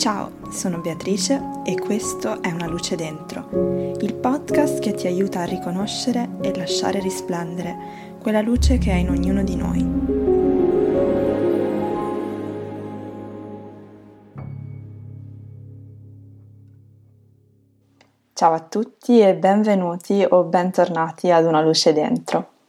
Ciao, 0.00 0.30
sono 0.50 0.78
Beatrice 0.78 1.60
e 1.62 1.78
questo 1.78 2.40
è 2.40 2.50
Una 2.50 2.66
luce 2.66 2.96
dentro, 2.96 3.94
il 4.00 4.14
podcast 4.14 4.78
che 4.78 4.94
ti 4.94 5.06
aiuta 5.06 5.40
a 5.40 5.44
riconoscere 5.44 6.38
e 6.40 6.56
lasciare 6.56 7.00
risplendere 7.00 8.16
quella 8.18 8.40
luce 8.40 8.78
che 8.78 8.92
è 8.92 8.94
in 8.94 9.10
ognuno 9.10 9.44
di 9.44 9.56
noi. 9.56 9.80
Ciao 18.32 18.54
a 18.54 18.60
tutti 18.60 19.20
e 19.20 19.34
benvenuti 19.34 20.24
o 20.26 20.44
bentornati 20.44 21.30
ad 21.30 21.44
Una 21.44 21.60
luce 21.60 21.92
dentro. 21.92 22.59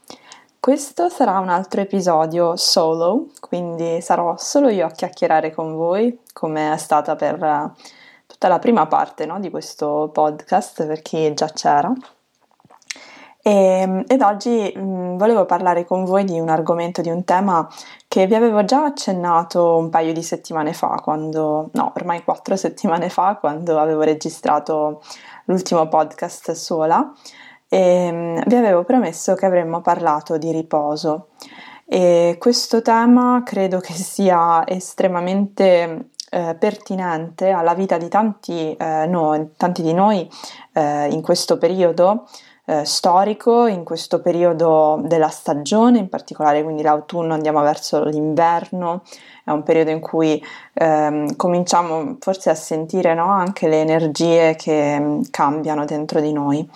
Questo 0.61 1.09
sarà 1.09 1.39
un 1.39 1.49
altro 1.49 1.81
episodio 1.81 2.55
solo, 2.55 3.29
quindi 3.39 3.99
sarò 3.99 4.35
solo 4.37 4.69
io 4.69 4.85
a 4.85 4.91
chiacchierare 4.91 5.51
con 5.51 5.73
voi, 5.75 6.19
come 6.33 6.71
è 6.71 6.77
stata 6.77 7.15
per 7.15 7.41
eh, 7.43 7.71
tutta 8.27 8.47
la 8.47 8.59
prima 8.59 8.85
parte 8.85 9.25
no, 9.25 9.39
di 9.39 9.49
questo 9.49 10.11
podcast, 10.13 10.85
per 10.85 11.02
chi 11.02 11.33
già 11.33 11.47
c'era. 11.47 11.91
E, 13.41 14.03
ed 14.07 14.21
oggi 14.21 14.71
mh, 14.75 15.17
volevo 15.17 15.45
parlare 15.47 15.83
con 15.83 16.05
voi 16.05 16.25
di 16.25 16.39
un 16.39 16.49
argomento, 16.49 17.02
di 17.02 17.09
un 17.09 17.23
tema 17.23 17.67
che 18.07 18.27
vi 18.27 18.35
avevo 18.35 18.63
già 18.63 18.83
accennato 18.83 19.77
un 19.77 19.89
paio 19.89 20.13
di 20.13 20.21
settimane 20.21 20.73
fa, 20.73 20.99
quando, 21.02 21.71
no, 21.73 21.91
ormai 21.95 22.23
quattro 22.23 22.55
settimane 22.55 23.09
fa, 23.09 23.38
quando 23.39 23.80
avevo 23.80 24.02
registrato 24.02 25.02
l'ultimo 25.45 25.88
podcast 25.88 26.52
sola 26.52 27.11
e 27.73 27.80
ehm, 27.80 28.43
vi 28.48 28.55
avevo 28.55 28.84
promesso 28.84 29.34
che 29.34 29.45
avremmo 29.45 29.80
parlato 29.80 30.38
di 30.38 30.52
riposo 30.52 31.30
e 31.85 32.35
questo 32.38 32.81
tema 32.81 33.44
credo 33.45 33.80
che 33.80 33.94
sia 33.94 34.67
estremamente 34.67 36.09
eh, 36.30 36.55
pertinente 36.59 37.49
alla 37.49 37.73
vita 37.73 37.97
di 37.97 38.09
tanti, 38.09 38.75
eh, 38.75 39.05
noi, 39.07 39.52
tanti 39.55 39.81
di 39.81 39.94
noi 39.94 40.30
eh, 40.73 41.08
in 41.11 41.22
questo 41.22 41.58
periodo 41.58 42.27
eh, 42.66 42.83
storico, 42.83 43.67
in 43.67 43.86
questo 43.86 44.22
periodo 44.22 45.02
della 45.03 45.30
stagione, 45.30 45.99
in 45.99 46.09
particolare 46.09 46.64
quindi 46.64 46.81
l'autunno 46.81 47.33
andiamo 47.33 47.61
verso 47.61 48.03
l'inverno, 48.03 49.03
è 49.45 49.52
un 49.52 49.64
periodo 49.64 49.92
in 49.92 49.99
cui 49.99 50.42
ehm, 50.73 51.36
cominciamo 51.36 52.17
forse 52.19 52.49
a 52.49 52.55
sentire 52.55 53.14
no, 53.14 53.25
anche 53.31 53.67
le 53.67 53.81
energie 53.81 54.55
che 54.55 54.99
mm, 54.99 55.22
cambiano 55.31 55.86
dentro 55.86 56.19
di 56.19 56.31
noi. 56.33 56.69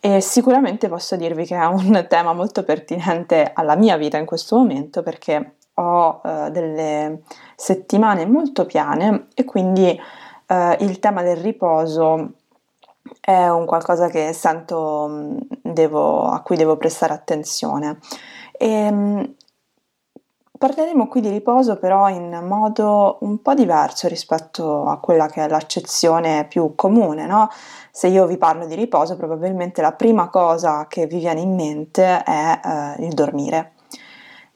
E 0.00 0.20
sicuramente 0.20 0.88
posso 0.88 1.16
dirvi 1.16 1.44
che 1.44 1.56
è 1.56 1.64
un 1.64 2.06
tema 2.08 2.32
molto 2.32 2.62
pertinente 2.62 3.50
alla 3.52 3.76
mia 3.76 3.96
vita 3.96 4.16
in 4.16 4.26
questo 4.26 4.56
momento 4.56 5.02
perché 5.02 5.54
ho 5.74 6.20
uh, 6.22 6.50
delle 6.50 7.22
settimane 7.56 8.26
molto 8.26 8.66
piane 8.66 9.28
e 9.34 9.44
quindi 9.44 9.98
uh, 10.46 10.82
il 10.82 10.98
tema 10.98 11.22
del 11.22 11.36
riposo 11.36 12.32
è 13.20 13.48
un 13.48 13.64
qualcosa 13.64 14.08
che 14.08 14.32
sento 14.32 15.06
mm, 15.08 15.36
devo, 15.62 16.26
a 16.28 16.40
cui 16.42 16.56
devo 16.56 16.76
prestare 16.76 17.12
attenzione. 17.12 17.98
E, 18.52 18.90
mm, 18.90 19.24
Parleremo 20.58 21.06
qui 21.06 21.20
di 21.20 21.28
riposo 21.28 21.76
però 21.76 22.08
in 22.08 22.36
modo 22.42 23.18
un 23.20 23.40
po' 23.40 23.54
diverso 23.54 24.08
rispetto 24.08 24.86
a 24.86 24.98
quella 24.98 25.28
che 25.28 25.44
è 25.44 25.48
l'accezione 25.48 26.46
più 26.48 26.74
comune, 26.74 27.26
no? 27.26 27.48
Se 27.92 28.08
io 28.08 28.26
vi 28.26 28.36
parlo 28.38 28.66
di 28.66 28.74
riposo 28.74 29.16
probabilmente 29.16 29.80
la 29.82 29.92
prima 29.92 30.28
cosa 30.30 30.86
che 30.88 31.06
vi 31.06 31.18
viene 31.18 31.42
in 31.42 31.54
mente 31.54 32.24
è 32.24 32.60
eh, 32.98 33.04
il 33.04 33.14
dormire. 33.14 33.74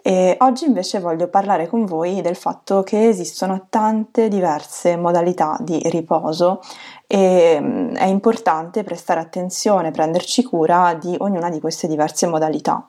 E 0.03 0.37
oggi 0.41 0.65
invece 0.65 0.99
voglio 0.99 1.29
parlare 1.29 1.69
con 1.69 1.85
voi 1.85 2.21
del 2.21 2.35
fatto 2.35 2.83
che 2.83 3.07
esistono 3.07 3.67
tante 3.71 4.27
diverse 4.27 4.97
modalità 4.97 5.57
di 5.61 5.81
riposo 5.85 6.61
e 7.07 7.59
mm, 7.61 7.95
è 7.95 8.07
importante 8.07 8.83
prestare 8.83 9.21
attenzione, 9.21 9.93
prenderci 9.93 10.43
cura 10.43 10.95
di 10.95 11.15
ognuna 11.17 11.49
di 11.49 11.61
queste 11.61 11.87
diverse 11.87 12.27
modalità. 12.27 12.89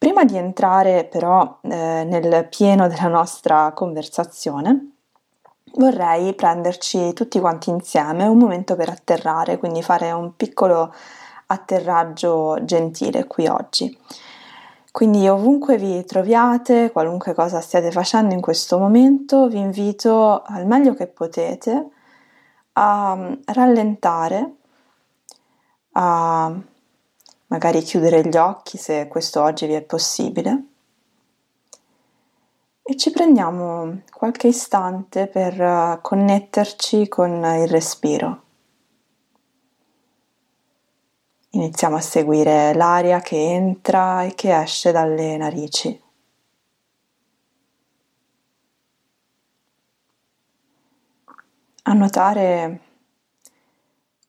Prima 0.00 0.24
di 0.24 0.38
entrare 0.38 1.04
però 1.04 1.58
eh, 1.60 2.04
nel 2.04 2.48
pieno 2.48 2.88
della 2.88 3.08
nostra 3.08 3.70
conversazione, 3.72 4.92
vorrei 5.74 6.32
prenderci 6.32 7.12
tutti 7.12 7.38
quanti 7.38 7.68
insieme 7.68 8.26
un 8.26 8.38
momento 8.38 8.76
per 8.76 8.88
atterrare, 8.88 9.58
quindi 9.58 9.82
fare 9.82 10.10
un 10.10 10.36
piccolo 10.36 10.90
atterraggio 11.48 12.64
gentile 12.64 13.26
qui 13.26 13.46
oggi. 13.46 13.94
Quindi 14.90 15.28
ovunque 15.28 15.76
vi 15.76 16.02
troviate, 16.06 16.90
qualunque 16.92 17.34
cosa 17.34 17.60
stiate 17.60 17.90
facendo 17.90 18.32
in 18.32 18.40
questo 18.40 18.78
momento, 18.78 19.48
vi 19.48 19.58
invito 19.58 20.40
al 20.46 20.64
meglio 20.64 20.94
che 20.94 21.08
potete 21.08 21.88
a 22.72 23.36
rallentare, 23.44 24.54
a 25.92 26.58
magari 27.50 27.82
chiudere 27.82 28.26
gli 28.26 28.36
occhi 28.36 28.78
se 28.78 29.08
questo 29.08 29.42
oggi 29.42 29.66
vi 29.66 29.74
è 29.74 29.82
possibile 29.82 30.64
e 32.82 32.96
ci 32.96 33.10
prendiamo 33.10 34.02
qualche 34.12 34.48
istante 34.48 35.26
per 35.26 35.60
eh, 35.60 35.98
connetterci 36.02 37.08
con 37.08 37.30
il 37.44 37.68
respiro. 37.68 38.42
Iniziamo 41.50 41.96
a 41.96 42.00
seguire 42.00 42.72
l'aria 42.74 43.20
che 43.20 43.36
entra 43.36 44.24
e 44.24 44.34
che 44.34 44.56
esce 44.60 44.92
dalle 44.92 45.36
narici. 45.36 46.02
A 51.82 51.92
notare 51.92 52.89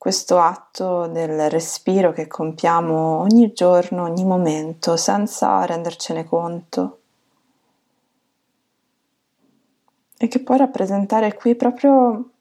questo 0.02 0.40
atto 0.40 1.06
del 1.06 1.48
respiro 1.52 2.12
che 2.12 2.26
compiamo 2.26 3.20
ogni 3.20 3.54
giorno, 3.54 4.02
ogni 4.02 4.26
momento, 4.26 4.98
senza 4.98 5.64
rendercene 5.64 6.26
conto 6.26 7.02
e 10.18 10.28
che 10.28 10.40
può 10.40 10.56
rappresentare 10.56 11.36
qui 11.36 11.54
proprio 11.54 12.32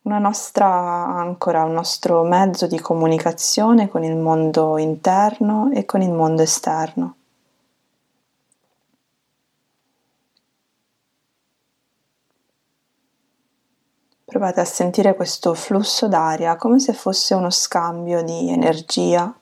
una 0.00 0.18
nostra 0.18 0.66
ancora, 0.66 1.64
un 1.64 1.74
nostro 1.74 2.22
mezzo 2.22 2.66
di 2.66 2.80
comunicazione 2.80 3.90
con 3.90 4.02
il 4.02 4.16
mondo 4.16 4.78
interno 4.78 5.70
e 5.74 5.84
con 5.84 6.00
il 6.00 6.10
mondo 6.10 6.40
esterno. 6.40 7.16
Provate 14.34 14.58
a 14.58 14.64
sentire 14.64 15.14
questo 15.14 15.54
flusso 15.54 16.08
d'aria 16.08 16.56
come 16.56 16.80
se 16.80 16.92
fosse 16.92 17.34
uno 17.34 17.50
scambio 17.50 18.24
di 18.24 18.50
energia, 18.50 19.32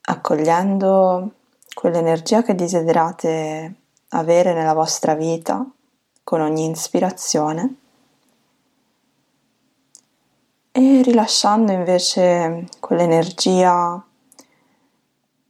accogliendo 0.00 1.34
quell'energia 1.72 2.42
che 2.42 2.56
desiderate 2.56 3.74
avere 4.08 4.52
nella 4.52 4.74
vostra 4.74 5.14
vita 5.14 5.64
con 6.24 6.40
ogni 6.40 6.68
ispirazione 6.68 7.76
e 10.72 11.02
rilasciando 11.02 11.70
invece 11.70 12.66
quell'energia 12.80 14.04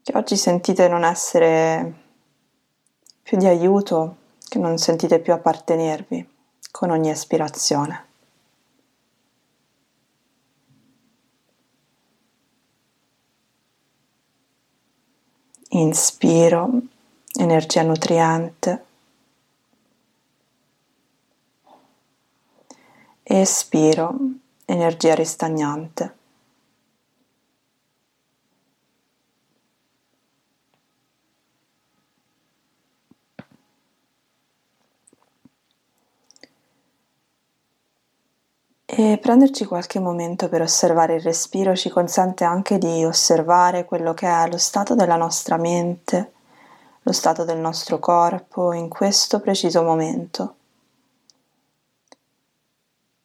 che 0.03 0.13
oggi 0.15 0.37
sentite 0.37 0.89
non 0.89 1.05
essere 1.05 1.95
più 3.23 3.39
di 3.39 3.47
aiuto 3.47 4.18
che 4.49 4.59
non 4.59 4.79
sentite 4.79 5.21
più 5.21 5.33
appartenervi 5.33 6.27
con 6.71 6.91
ogni 6.91 7.11
aspirazione. 7.11 8.07
Inspiro, 15.71 16.71
energia 17.39 17.83
nutriente. 17.83 18.85
Espiro, 23.23 24.17
energia 24.65 25.15
ristagnante. 25.15 26.18
E 39.01 39.17
prenderci 39.17 39.65
qualche 39.65 40.01
momento 40.01 40.49
per 40.49 40.61
osservare 40.61 41.15
il 41.15 41.21
respiro 41.21 41.77
ci 41.77 41.89
consente 41.89 42.43
anche 42.43 42.79
di 42.79 43.05
osservare 43.05 43.85
quello 43.85 44.13
che 44.13 44.27
è 44.27 44.49
lo 44.49 44.59
stato 44.59 44.97
della 44.97 45.15
nostra 45.15 45.57
mente, 45.57 46.33
lo 47.03 47.13
stato 47.13 47.45
del 47.45 47.59
nostro 47.59 48.01
corpo 48.01 48.73
in 48.73 48.89
questo 48.89 49.39
preciso 49.39 49.85
momento. 49.85 50.57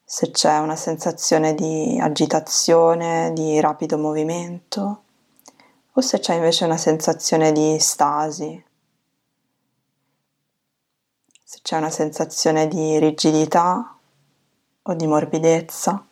Se 0.06 0.30
c'è 0.30 0.60
una 0.60 0.76
sensazione 0.76 1.56
di 1.56 1.98
agitazione, 2.00 3.32
di 3.34 3.60
rapido 3.60 3.98
movimento, 3.98 5.04
o 5.92 6.02
se 6.02 6.20
c'è 6.20 6.36
invece 6.36 6.66
una 6.66 6.78
sensazione 6.78 7.52
di 7.52 7.80
stasi, 7.80 8.64
se 11.44 11.60
c'è 11.64 11.78
una 11.78 11.90
sensazione 11.90 12.68
di 12.68 13.00
rigidità 13.00 13.98
o 14.84 14.94
di 14.94 15.08
morbidezza. 15.08 16.06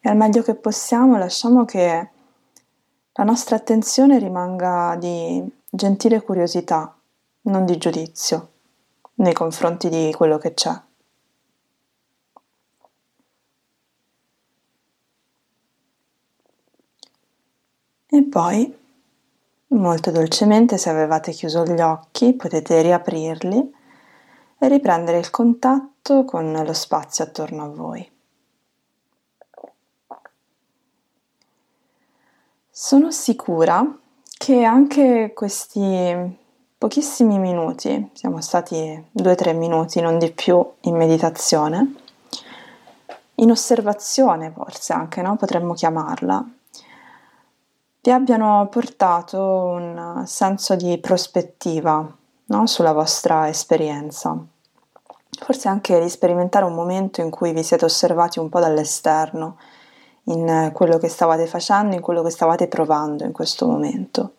E 0.00 0.08
al 0.08 0.16
meglio 0.16 0.42
che 0.42 0.54
possiamo 0.54 1.16
lasciamo 1.16 1.64
che 1.64 2.10
la 3.12 3.24
nostra 3.24 3.56
attenzione 3.56 4.18
rimanga 4.18 4.96
di 4.96 5.42
gentile 5.70 6.22
curiosità, 6.22 6.94
non 7.42 7.64
di 7.64 7.76
giudizio, 7.78 8.50
nei 9.14 9.32
confronti 9.32 9.88
di 9.88 10.12
quello 10.14 10.38
che 10.38 10.54
c'è. 10.54 10.80
E 18.08 18.22
poi, 18.22 18.78
molto 19.68 20.10
dolcemente, 20.10 20.78
se 20.78 20.88
avevate 20.90 21.32
chiuso 21.32 21.64
gli 21.64 21.80
occhi, 21.80 22.34
potete 22.34 22.80
riaprirli 22.82 23.74
e 24.58 24.68
riprendere 24.68 25.18
il 25.18 25.30
contatto 25.30 26.24
con 26.24 26.52
lo 26.52 26.72
spazio 26.72 27.24
attorno 27.24 27.64
a 27.64 27.68
voi. 27.68 28.10
Sono 32.70 33.10
sicura 33.10 33.98
che 34.36 34.62
anche 34.62 35.32
questi 35.34 36.44
pochissimi 36.78 37.38
minuti, 37.38 38.10
siamo 38.12 38.40
stati 38.40 39.08
due 39.10 39.32
o 39.32 39.34
tre 39.34 39.54
minuti, 39.54 40.00
non 40.00 40.18
di 40.18 40.30
più, 40.30 40.64
in 40.82 40.94
meditazione, 40.96 41.94
in 43.36 43.50
osservazione 43.50 44.50
forse 44.50 44.92
anche, 44.92 45.22
no? 45.22 45.36
potremmo 45.36 45.72
chiamarla, 45.72 46.44
vi 48.02 48.10
abbiano 48.10 48.68
portato 48.70 49.40
un 49.40 50.22
senso 50.26 50.76
di 50.76 50.96
prospettiva 50.98 52.08
no? 52.46 52.66
sulla 52.66 52.92
vostra 52.92 53.48
esperienza. 53.48 54.36
Forse 55.38 55.68
anche 55.68 56.00
di 56.00 56.08
sperimentare 56.08 56.64
un 56.64 56.74
momento 56.74 57.20
in 57.20 57.30
cui 57.30 57.52
vi 57.52 57.62
siete 57.62 57.84
osservati 57.84 58.38
un 58.38 58.48
po' 58.48 58.60
dall'esterno 58.60 59.58
in 60.24 60.70
quello 60.72 60.98
che 60.98 61.08
stavate 61.08 61.46
facendo, 61.46 61.94
in 61.94 62.00
quello 62.00 62.22
che 62.22 62.30
stavate 62.30 62.68
provando 62.68 63.24
in 63.24 63.32
questo 63.32 63.66
momento. 63.66 64.32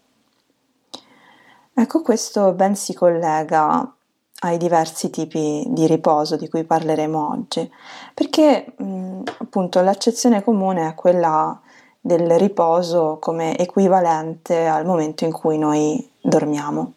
Ecco, 1.73 2.01
questo 2.01 2.53
ben 2.53 2.75
si 2.75 2.93
collega 2.93 3.93
ai 4.39 4.57
diversi 4.57 5.09
tipi 5.09 5.63
di 5.67 5.87
riposo 5.87 6.35
di 6.35 6.49
cui 6.49 6.63
parleremo 6.63 7.29
oggi, 7.31 7.71
perché 8.13 8.73
mh, 8.75 9.21
appunto 9.39 9.81
l'accezione 9.81 10.43
comune 10.43 10.89
è 10.89 10.95
quella 10.95 11.59
del 11.99 12.29
riposo 12.37 13.17
come 13.19 13.57
equivalente 13.57 14.65
al 14.65 14.85
momento 14.85 15.25
in 15.25 15.31
cui 15.31 15.57
noi 15.57 16.09
dormiamo. 16.19 16.93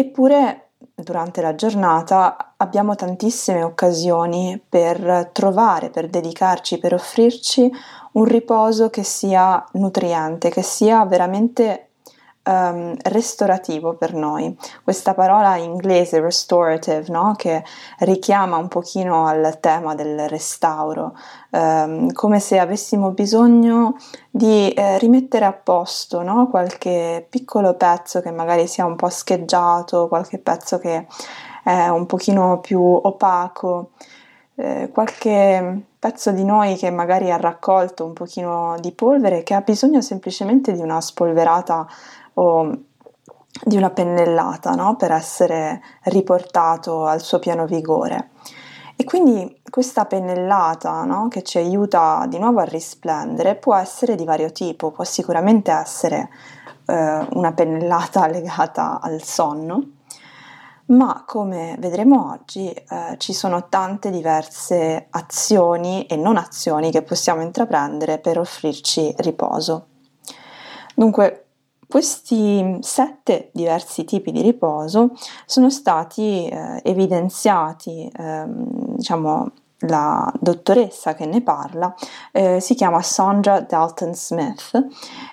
Eppure 0.00 0.74
durante 0.94 1.40
la 1.42 1.56
giornata 1.56 2.54
abbiamo 2.56 2.94
tantissime 2.94 3.64
occasioni 3.64 4.62
per 4.68 5.30
trovare, 5.32 5.90
per 5.90 6.08
dedicarci, 6.08 6.78
per 6.78 6.94
offrirci 6.94 7.68
un 8.12 8.24
riposo 8.24 8.90
che 8.90 9.02
sia 9.02 9.64
nutriente, 9.72 10.50
che 10.50 10.62
sia 10.62 11.04
veramente 11.04 11.87
um, 12.48 12.94
restorativo 13.04 13.94
per 13.94 14.14
noi. 14.14 14.56
Questa 14.82 15.14
parola 15.14 15.56
inglese 15.56 16.20
restorative, 16.20 17.04
no? 17.08 17.34
che 17.36 17.62
richiama 17.98 18.56
un 18.56 18.68
pochino 18.68 19.26
al 19.26 19.58
tema 19.60 19.94
del 19.94 20.28
restauro, 20.28 21.14
um, 21.50 22.10
come 22.12 22.40
se 22.40 22.58
avessimo 22.58 23.10
bisogno 23.10 23.96
di 24.30 24.70
eh, 24.72 24.98
rimettere 24.98 25.44
a 25.44 25.52
posto 25.52 26.22
no? 26.22 26.48
qualche 26.48 27.26
piccolo 27.28 27.74
pezzo 27.74 28.20
che 28.20 28.30
magari 28.30 28.66
sia 28.66 28.86
un 28.86 28.96
po' 28.96 29.10
scheggiato, 29.10 30.08
qualche 30.08 30.38
pezzo 30.38 30.78
che 30.78 31.06
è 31.62 31.88
un 31.88 32.06
pochino 32.06 32.60
più 32.60 32.80
opaco. 32.80 33.90
Eh, 34.54 34.90
qualche 34.92 35.84
pezzo 36.00 36.32
di 36.32 36.44
noi 36.44 36.74
che 36.74 36.90
magari 36.90 37.30
ha 37.30 37.36
raccolto 37.36 38.04
un 38.04 38.12
pochino 38.12 38.74
di 38.80 38.90
polvere 38.90 39.44
che 39.44 39.54
ha 39.54 39.60
bisogno 39.60 40.00
semplicemente 40.00 40.72
di 40.72 40.80
una 40.80 41.00
spolverata 41.00 41.86
o 42.38 42.82
di 43.64 43.76
una 43.76 43.90
pennellata 43.90 44.72
no? 44.72 44.96
per 44.96 45.10
essere 45.10 45.82
riportato 46.04 47.06
al 47.06 47.20
suo 47.20 47.38
pieno 47.38 47.66
vigore. 47.66 48.30
E 48.96 49.04
quindi 49.04 49.60
questa 49.68 50.06
pennellata 50.06 51.04
no? 51.04 51.28
che 51.28 51.42
ci 51.42 51.58
aiuta 51.58 52.26
di 52.28 52.38
nuovo 52.38 52.60
a 52.60 52.64
risplendere 52.64 53.54
può 53.54 53.74
essere 53.76 54.14
di 54.14 54.24
vario 54.24 54.50
tipo, 54.50 54.90
può 54.90 55.04
sicuramente 55.04 55.70
essere 55.70 56.30
eh, 56.86 57.26
una 57.32 57.52
pennellata 57.52 58.26
legata 58.30 59.00
al 59.00 59.22
sonno, 59.22 59.90
ma 60.86 61.22
come 61.26 61.76
vedremo 61.78 62.32
oggi 62.32 62.70
eh, 62.70 63.14
ci 63.18 63.32
sono 63.32 63.68
tante 63.68 64.10
diverse 64.10 65.06
azioni 65.10 66.06
e 66.06 66.16
non 66.16 66.36
azioni 66.36 66.90
che 66.90 67.02
possiamo 67.02 67.42
intraprendere 67.42 68.18
per 68.18 68.38
offrirci 68.38 69.14
riposo. 69.18 69.86
Dunque, 70.94 71.47
questi 71.88 72.76
sette 72.80 73.50
diversi 73.52 74.04
tipi 74.04 74.30
di 74.30 74.42
riposo 74.42 75.12
sono 75.46 75.70
stati 75.70 76.46
eh, 76.46 76.80
evidenziati, 76.84 78.10
eh, 78.14 78.44
diciamo, 78.46 79.50
la 79.82 80.30
dottoressa 80.40 81.14
che 81.14 81.24
ne 81.24 81.40
parla 81.40 81.94
eh, 82.32 82.58
si 82.60 82.74
chiama 82.74 83.00
Sandra 83.00 83.60
Dalton 83.60 84.12
Smith 84.14 84.86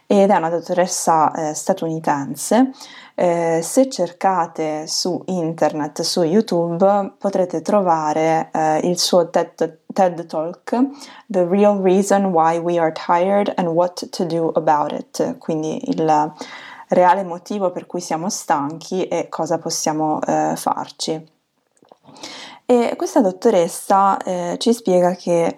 ed 0.06 0.30
è 0.30 0.36
una 0.36 0.50
dottoressa 0.50 1.32
eh, 1.32 1.54
statunitense. 1.54 2.70
Eh, 3.16 3.62
se 3.64 3.90
cercate 3.90 4.88
su 4.88 5.22
internet, 5.26 6.02
su 6.02 6.22
YouTube, 6.22 7.16
potrete 7.18 7.62
trovare 7.62 8.50
eh, 8.52 8.80
il 8.84 9.00
suo 9.00 9.30
TED, 9.30 9.80
TED 9.96 10.26
Talk, 10.26 10.78
The 11.26 11.48
Real 11.48 11.80
Reason 11.82 12.26
Why 12.26 12.58
We 12.58 12.78
Are 12.78 12.92
Tired 12.92 13.54
and 13.56 13.70
What 13.70 14.10
to 14.10 14.26
Do 14.26 14.52
About 14.54 14.92
It, 14.92 15.38
quindi 15.38 15.90
il 15.90 16.34
reale 16.90 17.24
motivo 17.24 17.72
per 17.72 17.86
cui 17.88 18.02
siamo 18.02 18.30
stanchi 18.30 19.08
e 19.08 19.30
cosa 19.30 19.58
possiamo 19.58 20.20
eh, 20.22 20.54
farci. 20.58 21.34
E 22.66 22.94
questa 22.98 23.22
dottoressa 23.22 24.18
eh, 24.18 24.56
ci 24.60 24.74
spiega 24.74 25.16
che 25.16 25.56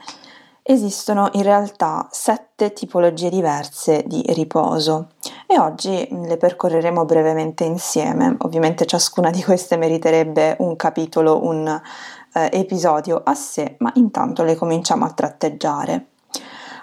esistono 0.61 1.29
in 1.33 1.43
realtà 1.43 2.09
sette 2.11 2.73
tipologie 2.73 3.29
diverse 3.29 4.03
di 4.05 4.21
riposo 4.33 5.11
e 5.47 5.57
oggi 5.57 6.05
le 6.11 6.35
percorreremo 6.35 7.05
brevemente 7.05 7.63
insieme. 7.63 8.35
Ovviamente 8.39 8.85
ciascuna 8.85 9.29
di 9.29 9.41
queste 9.41 9.77
meriterebbe 9.77 10.57
un 10.59 10.75
capitolo, 10.75 11.45
un 11.45 11.81
eh, 12.37 12.49
episodio 12.53 13.21
a 13.23 13.33
sé, 13.33 13.75
ma 13.79 13.91
intanto 13.95 14.43
le 14.43 14.55
cominciamo 14.55 15.05
a 15.05 15.11
tratteggiare. 15.11 16.07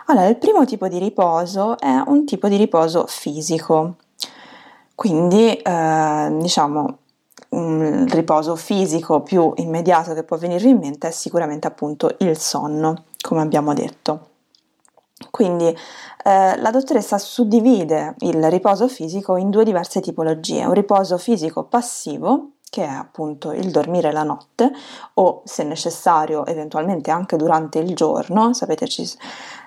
Allora, 0.07 0.27
il 0.27 0.37
primo 0.37 0.65
tipo 0.65 0.89
di 0.89 0.99
riposo 0.99 1.79
è 1.79 2.03
un 2.07 2.27
tipo 2.27 2.49
di 2.49 2.57
riposo 2.57 3.07
fisico. 3.07 3.97
Quindi, 4.95 5.55
eh, 5.55 6.37
diciamo, 6.41 6.99
un 7.51 8.07
riposo 8.11 8.57
fisico 8.57 9.21
più 9.23 9.53
immediato 9.57 10.13
che 10.13 10.25
può 10.25 10.37
venire 10.37 10.69
in 10.69 10.79
mente 10.79 11.09
è 11.09 11.11
sicuramente 11.11 11.69
appunto 11.69 12.17
il 12.19 12.37
sonno, 12.37 13.05
come 13.21 13.41
abbiamo 13.41 13.73
detto. 13.73 14.31
Quindi 15.31 15.67
eh, 15.67 16.57
la 16.59 16.71
dottoressa 16.71 17.17
suddivide 17.19 18.17
il 18.21 18.51
riposo 18.51 18.89
fisico 18.89 19.37
in 19.37 19.51
due 19.51 19.65
diverse 19.65 20.01
tipologie, 20.01 20.65
un 20.65 20.75
riposo 20.75 21.17
fisico 21.17 21.65
passivo, 21.65 22.54
che 22.75 22.83
è 22.83 22.89
appunto 22.89 23.53
il 23.53 23.71
dormire 23.71 24.11
la 24.11 24.25
notte 24.25 24.73
o 25.15 25.43
se 25.45 25.63
necessario 25.63 26.45
eventualmente 26.45 27.13
anche 27.13 27.37
durante 27.37 27.79
il 27.79 27.95
giorno, 27.95 28.53
sapete 28.53 28.89
ci, 28.89 29.09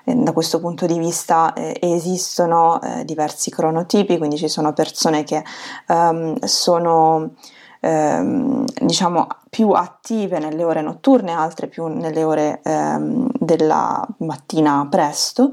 eh, 0.04 0.14
da 0.14 0.32
questo 0.32 0.60
punto 0.60 0.84
di 0.84 0.98
vista 0.98 1.54
eh, 1.54 1.78
esistono 1.80 2.78
eh, 2.82 3.06
diversi 3.06 3.50
cronotipi, 3.50 4.18
quindi 4.18 4.36
ci 4.36 4.48
sono 4.48 4.74
persone 4.74 5.24
che 5.24 5.42
um, 5.86 6.38
sono 6.40 7.30
ehm, 7.80 8.66
diciamo 8.82 9.26
più 9.48 9.70
attive 9.70 10.38
nelle 10.38 10.62
ore 10.62 10.82
notturne, 10.82 11.32
altre 11.32 11.66
più 11.66 11.86
nelle 11.86 12.24
ore 12.24 12.60
ehm, 12.62 13.27
della 13.56 14.06
mattina 14.18 14.86
presto. 14.90 15.52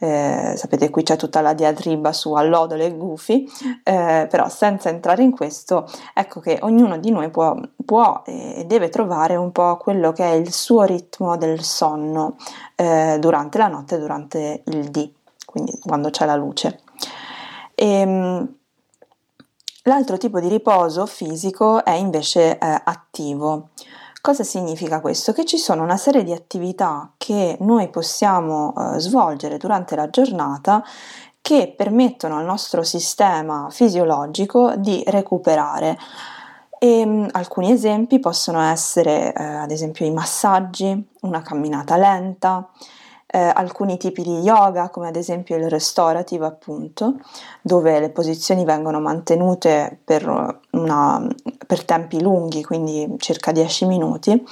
Eh, 0.00 0.54
sapete 0.56 0.90
qui 0.90 1.02
c'è 1.02 1.16
tutta 1.16 1.40
la 1.40 1.54
diatriba 1.54 2.12
su 2.12 2.32
allodole 2.34 2.86
e 2.86 2.96
gufi, 2.96 3.48
eh, 3.82 4.26
però 4.30 4.48
senza 4.48 4.88
entrare 4.90 5.24
in 5.24 5.32
questo, 5.32 5.88
ecco 6.14 6.38
che 6.38 6.58
ognuno 6.62 6.98
di 6.98 7.10
noi 7.10 7.30
può, 7.30 7.56
può 7.84 8.22
e 8.24 8.64
deve 8.64 8.90
trovare 8.90 9.34
un 9.34 9.50
po' 9.50 9.76
quello 9.76 10.12
che 10.12 10.24
è 10.24 10.34
il 10.34 10.52
suo 10.52 10.84
ritmo 10.84 11.36
del 11.36 11.62
sonno 11.64 12.36
eh, 12.76 13.16
durante 13.18 13.58
la 13.58 13.66
notte 13.66 13.98
durante 13.98 14.62
il 14.66 14.88
dì, 14.90 15.12
quindi 15.44 15.76
quando 15.84 16.10
c'è 16.10 16.26
la 16.26 16.36
luce. 16.36 16.80
E, 17.74 17.86
ehm, 17.86 18.56
L'altro 19.88 20.18
tipo 20.18 20.38
di 20.38 20.48
riposo 20.48 21.06
fisico 21.06 21.82
è 21.82 21.92
invece 21.92 22.58
eh, 22.58 22.80
attivo. 22.84 23.70
Cosa 24.20 24.42
significa 24.42 25.00
questo? 25.00 25.32
Che 25.32 25.44
ci 25.44 25.58
sono 25.58 25.82
una 25.82 25.96
serie 25.96 26.24
di 26.24 26.32
attività 26.32 27.12
che 27.16 27.56
noi 27.60 27.88
possiamo 27.88 28.74
eh, 28.74 28.98
svolgere 28.98 29.58
durante 29.58 29.94
la 29.94 30.10
giornata 30.10 30.82
che 31.40 31.72
permettono 31.74 32.36
al 32.36 32.44
nostro 32.44 32.82
sistema 32.82 33.68
fisiologico 33.70 34.74
di 34.76 35.02
recuperare. 35.06 35.96
E, 36.78 37.02
um, 37.02 37.28
alcuni 37.32 37.70
esempi 37.70 38.18
possono 38.18 38.60
essere 38.60 39.32
eh, 39.32 39.42
ad 39.42 39.70
esempio 39.70 40.04
i 40.04 40.10
massaggi, 40.10 41.08
una 41.22 41.40
camminata 41.40 41.96
lenta, 41.96 42.68
eh, 43.30 43.52
alcuni 43.54 43.98
tipi 43.98 44.22
di 44.22 44.40
yoga, 44.40 44.88
come 44.88 45.08
ad 45.08 45.16
esempio 45.16 45.56
il 45.56 45.68
restorative, 45.68 46.46
appunto, 46.46 47.16
dove 47.60 48.00
le 48.00 48.10
posizioni 48.10 48.64
vengono 48.64 49.00
mantenute 49.00 49.98
per, 50.02 50.60
una, 50.70 51.26
per 51.66 51.84
tempi 51.84 52.22
lunghi, 52.22 52.64
quindi 52.64 53.14
circa 53.18 53.52
10 53.52 53.86
minuti. 53.86 54.44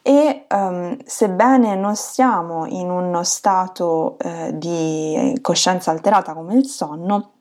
E 0.00 0.46
um, 0.50 0.96
sebbene 1.04 1.74
non 1.74 1.96
siamo 1.96 2.64
in 2.66 2.90
uno 2.90 3.24
stato 3.24 4.16
eh, 4.20 4.52
di 4.54 5.36
coscienza 5.42 5.90
alterata 5.90 6.32
come 6.32 6.54
il 6.54 6.64
sonno, 6.64 7.32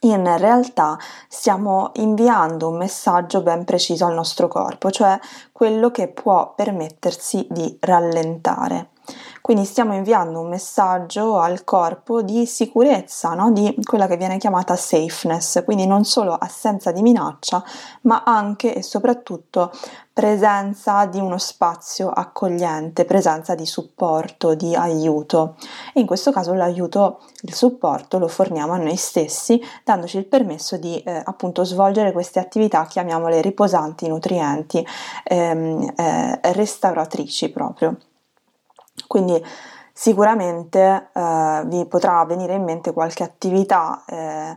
in 0.00 0.36
realtà 0.38 0.98
stiamo 1.28 1.90
inviando 1.94 2.68
un 2.68 2.76
messaggio 2.76 3.42
ben 3.42 3.64
preciso 3.64 4.06
al 4.06 4.14
nostro 4.14 4.48
corpo, 4.48 4.90
cioè 4.90 5.18
quello 5.52 5.90
che 5.90 6.08
può 6.08 6.54
permettersi 6.54 7.46
di 7.50 7.76
rallentare. 7.80 8.88
Quindi 9.40 9.64
stiamo 9.64 9.94
inviando 9.94 10.40
un 10.40 10.48
messaggio 10.48 11.38
al 11.38 11.64
corpo 11.64 12.22
di 12.22 12.46
sicurezza, 12.46 13.34
no? 13.34 13.50
di 13.50 13.74
quella 13.82 14.06
che 14.06 14.16
viene 14.16 14.38
chiamata 14.38 14.76
safeness, 14.76 15.64
quindi 15.64 15.86
non 15.86 16.04
solo 16.04 16.34
assenza 16.34 16.92
di 16.92 17.02
minaccia, 17.02 17.62
ma 18.02 18.22
anche 18.24 18.74
e 18.74 18.82
soprattutto 18.82 19.72
presenza 20.12 21.06
di 21.06 21.18
uno 21.18 21.38
spazio 21.38 22.10
accogliente, 22.10 23.06
presenza 23.06 23.54
di 23.54 23.64
supporto, 23.64 24.54
di 24.54 24.74
aiuto. 24.74 25.56
E 25.94 26.00
in 26.00 26.06
questo 26.06 26.30
caso 26.30 26.52
l'aiuto, 26.52 27.20
il 27.42 27.54
supporto 27.54 28.18
lo 28.18 28.28
forniamo 28.28 28.74
a 28.74 28.76
noi 28.76 28.96
stessi, 28.96 29.58
dandoci 29.82 30.18
il 30.18 30.26
permesso 30.26 30.76
di 30.76 31.00
eh, 31.00 31.22
appunto 31.24 31.64
svolgere 31.64 32.12
queste 32.12 32.38
attività, 32.38 32.84
chiamiamole 32.84 33.40
riposanti, 33.40 34.08
nutrienti, 34.08 34.86
ehm, 35.24 35.92
eh, 35.96 36.40
restauratrici 36.52 37.48
proprio. 37.48 37.96
Quindi 39.10 39.44
sicuramente 39.92 41.08
eh, 41.12 41.62
vi 41.66 41.84
potrà 41.86 42.24
venire 42.24 42.54
in 42.54 42.62
mente 42.62 42.92
qualche 42.92 43.24
attività 43.24 44.04
eh, 44.06 44.56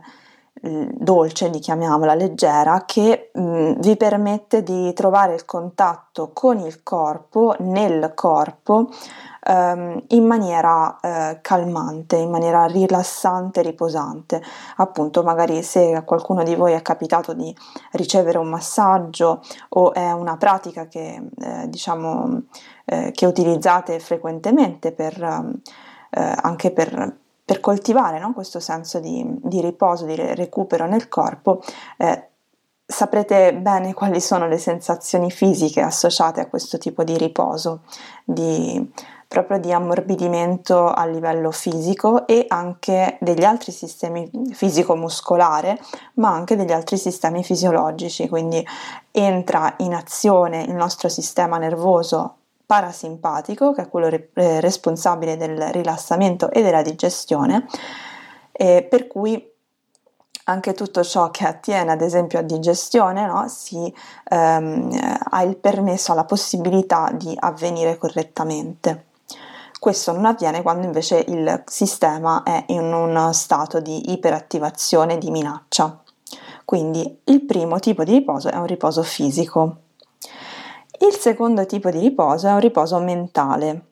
dolce, 0.92 1.50
di 1.50 1.58
chiamiamola 1.58 2.14
leggera, 2.14 2.84
che 2.86 3.32
mh, 3.34 3.80
vi 3.80 3.96
permette 3.96 4.62
di 4.62 4.92
trovare 4.92 5.34
il 5.34 5.44
contatto 5.44 6.30
con 6.32 6.58
il 6.60 6.84
corpo, 6.84 7.56
nel 7.58 8.12
corpo, 8.14 8.90
ehm, 9.46 10.04
in 10.08 10.24
maniera 10.24 10.98
eh, 11.00 11.38
calmante, 11.40 12.16
in 12.16 12.30
maniera 12.30 12.64
rilassante, 12.66 13.62
riposante. 13.62 14.42
Appunto, 14.76 15.22
magari 15.22 15.62
se 15.62 15.94
a 15.94 16.02
qualcuno 16.02 16.42
di 16.42 16.54
voi 16.54 16.72
è 16.72 16.82
capitato 16.82 17.32
di 17.32 17.54
ricevere 17.92 18.38
un 18.38 18.48
massaggio 18.48 19.42
o 19.70 19.92
è 19.92 20.12
una 20.12 20.36
pratica 20.36 20.86
che 20.86 21.30
eh, 21.38 21.68
diciamo 21.68 22.42
eh, 22.86 23.10
che 23.12 23.26
utilizzate 23.26 23.98
frequentemente 23.98 24.92
per, 24.92 25.22
eh, 25.22 26.34
anche 26.42 26.70
per, 26.70 27.16
per 27.44 27.60
coltivare 27.60 28.18
no? 28.18 28.32
questo 28.32 28.60
senso 28.60 29.00
di, 29.00 29.24
di, 29.42 29.60
riposo, 29.60 30.04
di 30.06 30.14
recupero 30.16 30.86
nel 30.86 31.08
corpo, 31.08 31.62
eh, 31.98 32.28
saprete 32.86 33.54
bene 33.54 33.92
quali 33.94 34.20
sono 34.20 34.46
le 34.46 34.58
sensazioni 34.58 35.30
fisiche 35.30 35.80
associate 35.80 36.40
a 36.40 36.46
questo 36.46 36.78
tipo 36.78 37.04
di 37.04 37.16
riposo, 37.16 37.82
di, 38.24 38.92
proprio 39.34 39.58
di 39.58 39.72
ammorbidimento 39.72 40.86
a 40.86 41.04
livello 41.06 41.50
fisico 41.50 42.24
e 42.24 42.44
anche 42.46 43.18
degli 43.20 43.42
altri 43.42 43.72
sistemi 43.72 44.30
fisico-muscolare, 44.52 45.80
ma 46.14 46.28
anche 46.28 46.54
degli 46.54 46.70
altri 46.70 46.96
sistemi 46.96 47.42
fisiologici, 47.42 48.28
quindi 48.28 48.64
entra 49.10 49.74
in 49.78 49.92
azione 49.92 50.62
il 50.62 50.74
nostro 50.74 51.08
sistema 51.08 51.58
nervoso 51.58 52.36
parasimpatico, 52.64 53.72
che 53.72 53.82
è 53.82 53.88
quello 53.88 54.08
re- 54.08 54.30
eh, 54.34 54.60
responsabile 54.60 55.36
del 55.36 55.60
rilassamento 55.72 56.48
e 56.52 56.62
della 56.62 56.82
digestione, 56.82 57.66
eh, 58.52 58.86
per 58.88 59.08
cui 59.08 59.50
anche 60.44 60.74
tutto 60.74 61.02
ciò 61.02 61.30
che 61.32 61.44
attiene 61.44 61.90
ad 61.90 62.02
esempio 62.02 62.38
a 62.38 62.42
digestione 62.42 63.26
no, 63.26 63.48
si, 63.48 63.92
ehm, 64.28 65.18
ha 65.30 65.42
il 65.42 65.56
permesso, 65.56 66.12
ha 66.12 66.14
la 66.14 66.24
possibilità 66.24 67.10
di 67.12 67.34
avvenire 67.36 67.98
correttamente. 67.98 69.06
Questo 69.78 70.12
non 70.12 70.24
avviene 70.24 70.62
quando 70.62 70.86
invece 70.86 71.24
il 71.28 71.62
sistema 71.66 72.42
è 72.42 72.64
in 72.68 72.92
uno 72.92 73.32
stato 73.32 73.80
di 73.80 74.12
iperattivazione, 74.12 75.18
di 75.18 75.30
minaccia. 75.30 76.02
Quindi 76.64 77.20
il 77.24 77.44
primo 77.44 77.78
tipo 77.78 78.04
di 78.04 78.12
riposo 78.12 78.50
è 78.50 78.56
un 78.56 78.66
riposo 78.66 79.02
fisico. 79.02 79.76
Il 81.00 81.14
secondo 81.14 81.66
tipo 81.66 81.90
di 81.90 81.98
riposo 81.98 82.48
è 82.48 82.52
un 82.52 82.60
riposo 82.60 82.98
mentale. 82.98 83.88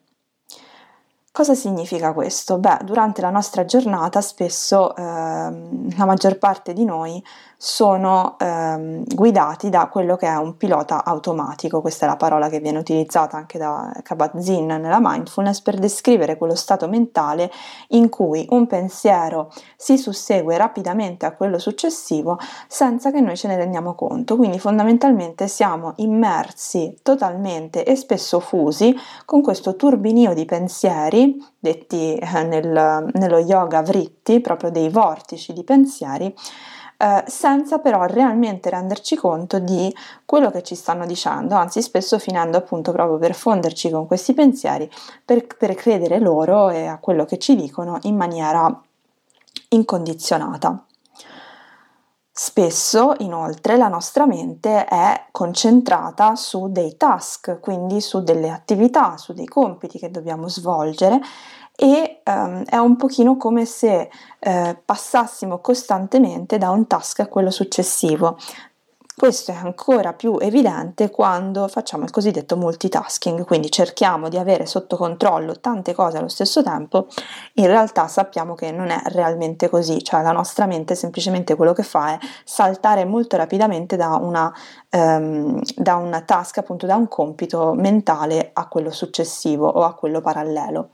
Cosa 1.33 1.55
significa 1.55 2.13
questo? 2.13 2.59
Beh, 2.59 2.81
durante 2.83 3.23
la 3.23 3.31
nostra 3.31 3.65
giornata 3.65 4.21
spesso 4.21 4.95
eh, 4.95 5.03
la 5.03 6.05
maggior 6.05 6.37
parte 6.37 6.75
di 6.75 6.85
noi 6.85 7.23
sono 7.65 8.35
ehm, 8.41 9.05
guidati 9.15 9.71
da 9.71 9.87
quello 9.87 10.17
che 10.17 10.27
è 10.27 10.35
un 10.35 10.57
pilota 10.57 11.05
automatico, 11.05 11.81
questa 11.81 12.07
è 12.07 12.09
la 12.09 12.17
parola 12.17 12.49
che 12.49 12.59
viene 12.59 12.79
utilizzata 12.79 13.37
anche 13.37 13.57
da 13.57 13.93
Kabat-Zinn 14.03 14.67
nella 14.67 14.99
mindfulness 15.01 15.61
per 15.61 15.79
descrivere 15.79 16.37
quello 16.37 16.57
stato 16.57 16.89
mentale 16.89 17.53
in 17.91 18.09
cui 18.09 18.45
un 18.51 18.67
pensiero 18.67 19.53
si 19.77 19.97
sussegue 19.97 20.57
rapidamente 20.57 21.25
a 21.25 21.37
quello 21.37 21.61
successivo 21.61 22.37
senza 22.67 23.13
che 23.13 23.21
noi 23.21 23.37
ce 23.37 23.47
ne 23.47 23.57
rendiamo 23.57 23.95
conto, 23.95 24.35
quindi 24.35 24.59
fondamentalmente 24.59 25.47
siamo 25.47 25.93
immersi 25.99 26.99
totalmente 27.01 27.85
e 27.85 27.95
spesso 27.95 28.41
fusi 28.41 28.93
con 29.25 29.41
questo 29.41 29.77
turbinio 29.77 30.35
di 30.35 30.47
pensieri, 30.47 31.37
detti 31.61 32.17
eh, 32.17 32.43
nel, 32.43 33.09
nello 33.13 33.39
yoga 33.39 33.83
vritti, 33.83 34.41
proprio 34.41 34.73
dei 34.73 34.89
vortici 34.89 35.53
di 35.53 35.63
pensieri, 35.63 36.35
eh, 37.03 37.25
senza 37.27 37.81
però 37.81 38.05
realmente 38.05 38.71
renderci 38.71 39.17
conto 39.17 39.59
di 39.59 39.93
quello 40.25 40.53
che 40.53 40.63
ci 40.63 40.77
stanno 40.77 41.05
dicendo, 41.05 41.57
anzi 41.57 41.83
spesso 41.83 42.17
finendo 42.21 42.59
appunto 42.59 42.93
proprio 42.93 43.19
per 43.19 43.35
fonderci 43.35 43.91
con 43.91 44.07
questi 44.07 44.35
pensieri, 44.35 44.89
per, 45.25 45.49
per 45.59 45.75
credere 45.75 46.21
loro 46.21 46.71
e 46.71 46.87
a 46.87 46.99
quello 46.99 47.25
che 47.25 47.39
ci 47.39 47.57
dicono 47.57 47.99
in 48.03 48.15
maniera 48.15 48.81
incondizionata. 49.71 50.85
Spesso, 52.31 53.15
inoltre, 53.19 53.77
la 53.77 53.89
nostra 53.89 54.25
mente 54.25 54.85
è 54.85 55.27
concentrata 55.33 56.37
su 56.37 56.71
dei 56.71 56.97
task, 56.97 57.59
quindi 57.59 58.01
su 58.01 58.23
delle 58.23 58.49
attività, 58.49 59.17
su 59.17 59.33
dei 59.33 59.47
compiti 59.47 59.99
che 59.99 60.11
dobbiamo 60.11 60.49
svolgere 60.49 61.21
e 61.83 62.21
um, 62.27 62.65
è 62.65 62.77
un 62.77 62.95
pochino 62.95 63.37
come 63.37 63.65
se 63.65 64.09
eh, 64.39 64.79
passassimo 64.85 65.59
costantemente 65.59 66.57
da 66.57 66.71
un 66.71 66.87
task 66.87 67.19
a 67.19 67.27
quello 67.27 67.51
successivo. 67.51 68.39
Questo 69.15 69.51
è 69.51 69.55
ancora 69.55 70.13
più 70.13 70.39
evidente 70.41 71.11
quando 71.11 71.67
facciamo 71.67 72.05
il 72.05 72.11
cosiddetto 72.11 72.57
multitasking, 72.57 73.45
quindi 73.45 73.69
cerchiamo 73.69 74.29
di 74.29 74.39
avere 74.39 74.65
sotto 74.65 74.97
controllo 74.97 75.59
tante 75.59 75.93
cose 75.93 76.19
allo 76.19 76.29
stesso 76.29 76.63
tempo, 76.63 77.09
in 77.55 77.67
realtà 77.67 78.07
sappiamo 78.07 78.55
che 78.55 78.71
non 78.71 78.89
è 78.89 79.01
realmente 79.07 79.69
così, 79.69 80.03
cioè 80.05 80.23
la 80.23 80.33
nostra 80.33 80.67
mente 80.67 80.95
semplicemente 80.95 81.57
quello 81.57 81.73
che 81.73 81.83
fa 81.83 82.15
è 82.15 82.19
saltare 82.45 83.05
molto 83.05 83.37
rapidamente 83.37 83.97
da 83.97 84.15
una, 84.15 84.53
um, 84.91 85.61
da 85.77 85.97
una 85.97 86.23
task, 86.23 86.59
appunto 86.59 86.87
da 86.87 86.95
un 86.95 87.09
compito 87.09 87.75
mentale 87.75 88.51
a 88.53 88.67
quello 88.69 88.91
successivo 88.91 89.67
o 89.67 89.83
a 89.83 89.95
quello 89.95 90.21
parallelo 90.21 90.91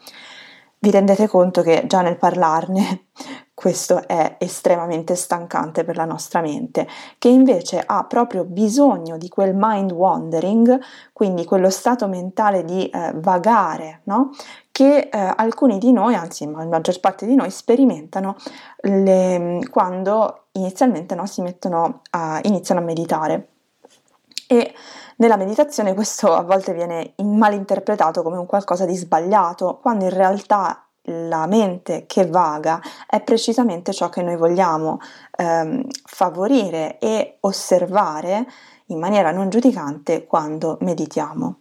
vi 0.80 0.90
rendete 0.90 1.26
conto 1.26 1.62
che 1.62 1.84
già 1.86 2.00
nel 2.02 2.16
parlarne 2.16 3.06
questo 3.58 4.06
è 4.06 4.36
estremamente 4.38 5.16
stancante 5.16 5.82
per 5.82 5.96
la 5.96 6.04
nostra 6.04 6.40
mente, 6.40 6.86
che 7.18 7.28
invece 7.28 7.82
ha 7.84 8.04
proprio 8.04 8.44
bisogno 8.44 9.18
di 9.18 9.28
quel 9.28 9.52
mind 9.52 9.90
wandering, 9.90 10.78
quindi 11.12 11.44
quello 11.44 11.68
stato 11.68 12.06
mentale 12.06 12.64
di 12.64 12.88
eh, 12.88 13.10
vagare, 13.16 14.02
no? 14.04 14.30
che 14.70 15.08
eh, 15.12 15.32
alcuni 15.34 15.78
di 15.78 15.90
noi, 15.90 16.14
anzi 16.14 16.48
la 16.48 16.64
maggior 16.66 17.00
parte 17.00 17.26
di 17.26 17.34
noi, 17.34 17.50
sperimentano 17.50 18.36
le, 18.82 19.58
quando 19.72 20.44
inizialmente 20.52 21.16
no, 21.16 21.26
si 21.26 21.42
mettono 21.42 22.02
a, 22.10 22.38
iniziano 22.44 22.80
a 22.80 22.84
meditare. 22.84 23.48
E 24.46 24.72
nella 25.18 25.36
meditazione 25.36 25.94
questo 25.94 26.32
a 26.32 26.42
volte 26.42 26.72
viene 26.72 27.14
malinterpretato 27.22 28.22
come 28.22 28.36
un 28.36 28.46
qualcosa 28.46 28.84
di 28.84 28.96
sbagliato, 28.96 29.78
quando 29.80 30.04
in 30.04 30.10
realtà 30.10 30.84
la 31.02 31.46
mente 31.46 32.04
che 32.06 32.26
vaga 32.26 32.80
è 33.06 33.20
precisamente 33.22 33.92
ciò 33.92 34.08
che 34.10 34.22
noi 34.22 34.36
vogliamo 34.36 34.98
ehm, 35.36 35.86
favorire 36.04 36.98
e 36.98 37.38
osservare 37.40 38.46
in 38.86 38.98
maniera 38.98 39.32
non 39.32 39.48
giudicante 39.48 40.26
quando 40.26 40.76
meditiamo. 40.80 41.60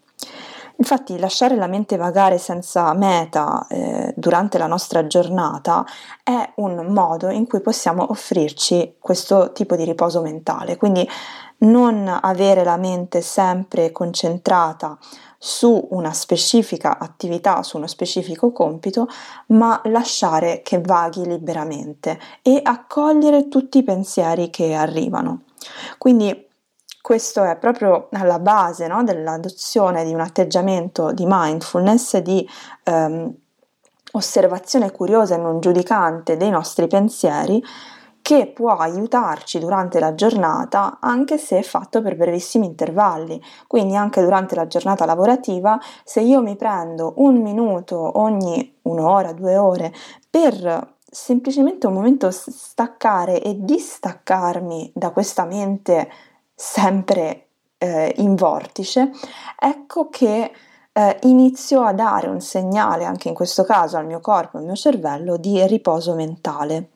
Infatti 0.80 1.18
lasciare 1.18 1.56
la 1.56 1.66
mente 1.66 1.98
vagare 1.98 2.38
senza 2.38 2.94
meta 2.94 3.66
eh, 3.68 4.14
durante 4.16 4.60
la 4.60 4.68
nostra 4.68 5.08
giornata 5.08 5.84
è 6.22 6.52
un 6.58 6.86
modo 6.90 7.32
in 7.32 7.48
cui 7.48 7.62
possiamo 7.62 8.06
offrirci 8.12 8.98
questo 9.00 9.52
tipo 9.54 9.76
di 9.76 9.84
riposo 9.86 10.22
mentale, 10.22 10.78
quindi 10.78 11.08
non 11.60 12.08
avere 12.22 12.64
la 12.64 12.78
mente 12.78 13.22
sempre 13.22 13.92
concentrata 13.92 14.98
su 15.40 15.88
una 15.92 16.14
specifica 16.14 16.98
attività, 16.98 17.64
su 17.64 17.78
uno 17.78 17.88
specifico 17.88 18.52
compito, 18.52 19.08
ma 19.48 19.80
lasciare 19.86 20.62
che 20.64 20.82
vaghi 20.82 21.26
liberamente 21.26 22.20
e 22.42 22.60
accogliere 22.62 23.48
tutti 23.48 23.80
i 23.80 23.84
pensieri 23.84 24.50
che 24.50 24.74
arrivano. 24.74 25.44
Quindi 25.98 26.46
questo 27.02 27.44
è 27.44 27.56
proprio 27.56 28.10
alla 28.12 28.40
base 28.40 28.88
no, 28.88 29.04
dell'adozione 29.04 30.04
di 30.04 30.14
un 30.14 30.20
atteggiamento 30.20 31.12
di 31.12 31.24
mindfulness, 31.26 32.18
di 32.18 32.48
ehm, 32.84 33.34
osservazione 34.12 34.92
curiosa 34.92 35.36
e 35.36 35.38
non 35.38 35.60
giudicante 35.60 36.36
dei 36.36 36.50
nostri 36.50 36.88
pensieri 36.88 37.64
che 38.28 38.48
può 38.48 38.76
aiutarci 38.76 39.58
durante 39.58 40.02
la 40.02 40.14
giornata 40.14 40.98
anche 41.00 41.38
se 41.38 41.60
è 41.60 41.62
fatto 41.62 42.02
per 42.02 42.18
brevissimi 42.18 42.66
intervalli. 42.66 43.42
Quindi 43.68 43.96
anche 43.96 44.22
durante 44.22 44.54
la 44.54 44.68
giornata 44.68 45.06
lavorativa, 45.06 45.80
se 46.04 46.20
io 46.20 46.42
mi 46.42 46.58
prendo 46.58 47.14
un 47.20 47.42
minuto 47.42 48.20
ogni 48.20 48.80
un'ora, 48.82 49.32
due 49.32 49.56
ore 49.56 49.94
per 50.30 50.96
semplicemente 51.10 51.88
un 51.88 51.94
momento 51.94 52.30
staccare 52.30 53.42
e 53.42 53.64
distaccarmi 53.64 54.92
da 54.94 55.12
questa 55.12 55.46
mente 55.46 56.12
sempre 56.54 57.46
eh, 57.78 58.14
in 58.18 58.36
vortice, 58.36 59.10
ecco 59.58 60.10
che 60.10 60.52
eh, 60.92 61.18
inizio 61.22 61.82
a 61.82 61.94
dare 61.94 62.28
un 62.28 62.42
segnale, 62.42 63.06
anche 63.06 63.30
in 63.30 63.34
questo 63.34 63.64
caso 63.64 63.96
al 63.96 64.06
mio 64.06 64.20
corpo, 64.20 64.58
al 64.58 64.66
mio 64.66 64.76
cervello, 64.76 65.38
di 65.38 65.66
riposo 65.66 66.14
mentale. 66.14 66.90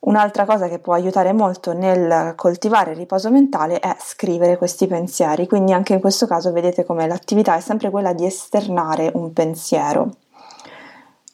Un'altra 0.00 0.46
cosa 0.46 0.66
che 0.68 0.78
può 0.78 0.94
aiutare 0.94 1.34
molto 1.34 1.74
nel 1.74 2.32
coltivare 2.34 2.92
il 2.92 2.96
riposo 2.96 3.30
mentale 3.30 3.80
è 3.80 3.94
scrivere 4.00 4.56
questi 4.56 4.86
pensieri, 4.86 5.46
quindi 5.46 5.74
anche 5.74 5.92
in 5.92 6.00
questo 6.00 6.26
caso 6.26 6.52
vedete 6.52 6.84
come 6.84 7.06
l'attività 7.06 7.54
è 7.54 7.60
sempre 7.60 7.90
quella 7.90 8.14
di 8.14 8.24
esternare 8.24 9.10
un 9.14 9.34
pensiero. 9.34 10.10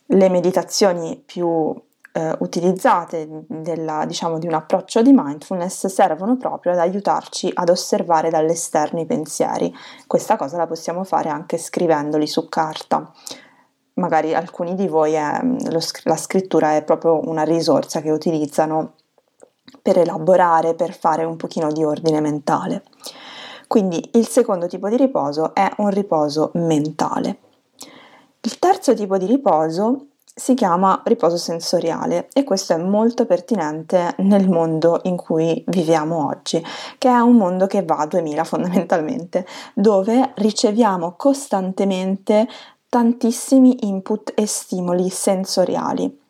Le 0.07 0.29
meditazioni 0.29 1.23
più 1.25 1.73
eh, 2.11 2.35
utilizzate 2.41 3.45
della, 3.47 4.05
diciamo, 4.05 4.39
di 4.39 4.49
un 4.49 4.55
approccio 4.55 5.01
di 5.01 5.13
mindfulness 5.13 5.87
servono 5.87 6.37
proprio 6.37 6.73
ad 6.73 6.79
aiutarci 6.79 7.51
ad 7.55 7.69
osservare 7.69 8.31
dall'esterno 8.31 9.01
i 9.01 9.07
pensieri. 9.07 9.73
Questa 10.09 10.37
cosa 10.37 10.57
la 10.57 10.67
possiamo 10.67 11.05
fare 11.05 11.29
anche 11.29 11.57
scrivendoli 11.57 12.27
su 12.27 12.49
carta. 12.49 13.13
Magari 13.97 14.35
alcuni 14.35 14.75
di 14.75 14.89
voi 14.89 15.13
è, 15.13 15.41
lo, 15.43 15.81
la 16.05 16.17
scrittura 16.17 16.77
è 16.77 16.83
proprio 16.83 17.29
una 17.29 17.43
risorsa 17.43 18.01
che 18.01 18.11
utilizzano 18.11 18.93
per 19.83 19.99
elaborare, 19.99 20.75
per 20.75 20.93
fare 20.95 21.25
un 21.25 21.37
pochino 21.37 21.73
di 21.73 21.85
ordine 21.85 22.21
mentale. 22.21 22.83
Quindi 23.67 24.11
il 24.15 24.29
secondo 24.29 24.67
tipo 24.67 24.89
di 24.89 24.97
riposo 24.97 25.55
è 25.55 25.69
un 25.79 25.91
riposo 25.91 26.51
mentale. 26.55 27.39
Il 28.41 28.59
terzo 28.59 28.95
tipo 28.95 29.19
di 29.19 29.27
riposo 29.27 30.07
si 30.39 30.53
chiama 30.53 31.01
riposo 31.07 31.39
sensoriale 31.39 32.29
e 32.33 32.45
questo 32.45 32.75
è 32.75 32.77
molto 32.77 33.25
pertinente 33.25 34.15
nel 34.19 34.51
mondo 34.51 35.01
in 35.05 35.17
cui 35.17 35.65
viviamo 35.69 36.29
oggi, 36.29 36.63
che 36.99 37.09
è 37.09 37.19
un 37.21 37.37
mondo 37.37 37.67
che 37.67 37.83
va 37.83 37.97
a 37.97 38.07
2000 38.07 38.45
fondamentalmente, 38.45 39.47
dove 39.73 40.33
riceviamo 40.35 41.15
costantemente 41.17 42.47
tantissimi 42.89 43.87
input 43.87 44.33
e 44.35 44.47
stimoli 44.47 45.11
sensoriali. 45.11 46.25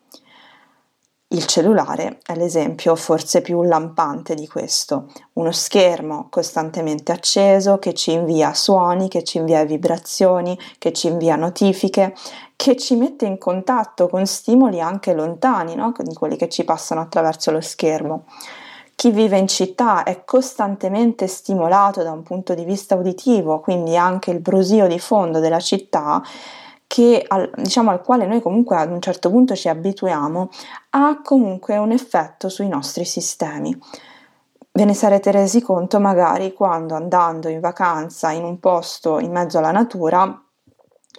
Il 1.29 1.45
cellulare 1.45 2.19
è 2.25 2.35
l'esempio 2.35 2.95
forse 2.95 3.41
più 3.41 3.61
lampante 3.61 4.33
di 4.33 4.47
questo, 4.47 5.11
uno 5.33 5.51
schermo 5.51 6.27
costantemente 6.29 7.11
acceso 7.11 7.79
che 7.79 7.93
ci 7.93 8.13
invia 8.13 8.53
suoni, 8.53 9.09
che 9.09 9.23
ci 9.23 9.37
invia 9.37 9.65
vibrazioni, 9.65 10.57
che 10.77 10.93
ci 10.93 11.07
invia 11.07 11.35
notifiche, 11.35 12.15
che 12.55 12.77
ci 12.77 12.95
mette 12.95 13.25
in 13.25 13.37
contatto 13.37 14.07
con 14.07 14.25
stimoli 14.25 14.79
anche 14.79 15.13
lontani, 15.13 15.75
no? 15.75 15.91
di 15.97 16.13
quelli 16.13 16.37
che 16.37 16.47
ci 16.47 16.63
passano 16.63 17.01
attraverso 17.01 17.51
lo 17.51 17.59
schermo. 17.59 18.23
Chi 18.99 19.11
vive 19.11 19.37
in 19.37 19.47
città 19.47 20.01
è 20.01 20.23
costantemente 20.25 21.27
stimolato 21.27 22.01
da 22.01 22.11
un 22.11 22.23
punto 22.23 22.55
di 22.55 22.63
vista 22.63 22.95
uditivo, 22.95 23.59
quindi 23.59 23.95
anche 23.95 24.31
il 24.31 24.39
brusio 24.39 24.87
di 24.87 24.97
fondo 24.97 25.37
della 25.37 25.59
città 25.59 26.19
che 26.87 27.23
al, 27.27 27.47
diciamo, 27.57 27.91
al 27.91 28.01
quale 28.01 28.25
noi 28.25 28.41
comunque 28.41 28.75
ad 28.75 28.89
un 28.89 28.99
certo 28.99 29.29
punto 29.29 29.53
ci 29.53 29.69
abituiamo, 29.69 30.49
ha 30.89 31.21
comunque 31.23 31.77
un 31.77 31.91
effetto 31.91 32.49
sui 32.49 32.67
nostri 32.67 33.05
sistemi. 33.05 33.79
Ve 34.71 34.85
ne 34.85 34.95
sarete 34.95 35.29
resi 35.29 35.61
conto 35.61 35.99
magari 35.99 36.53
quando 36.53 36.95
andando 36.95 37.49
in 37.49 37.59
vacanza 37.59 38.31
in 38.31 38.43
un 38.43 38.59
posto 38.59 39.19
in 39.19 39.31
mezzo 39.31 39.59
alla 39.59 39.69
natura 39.69 40.41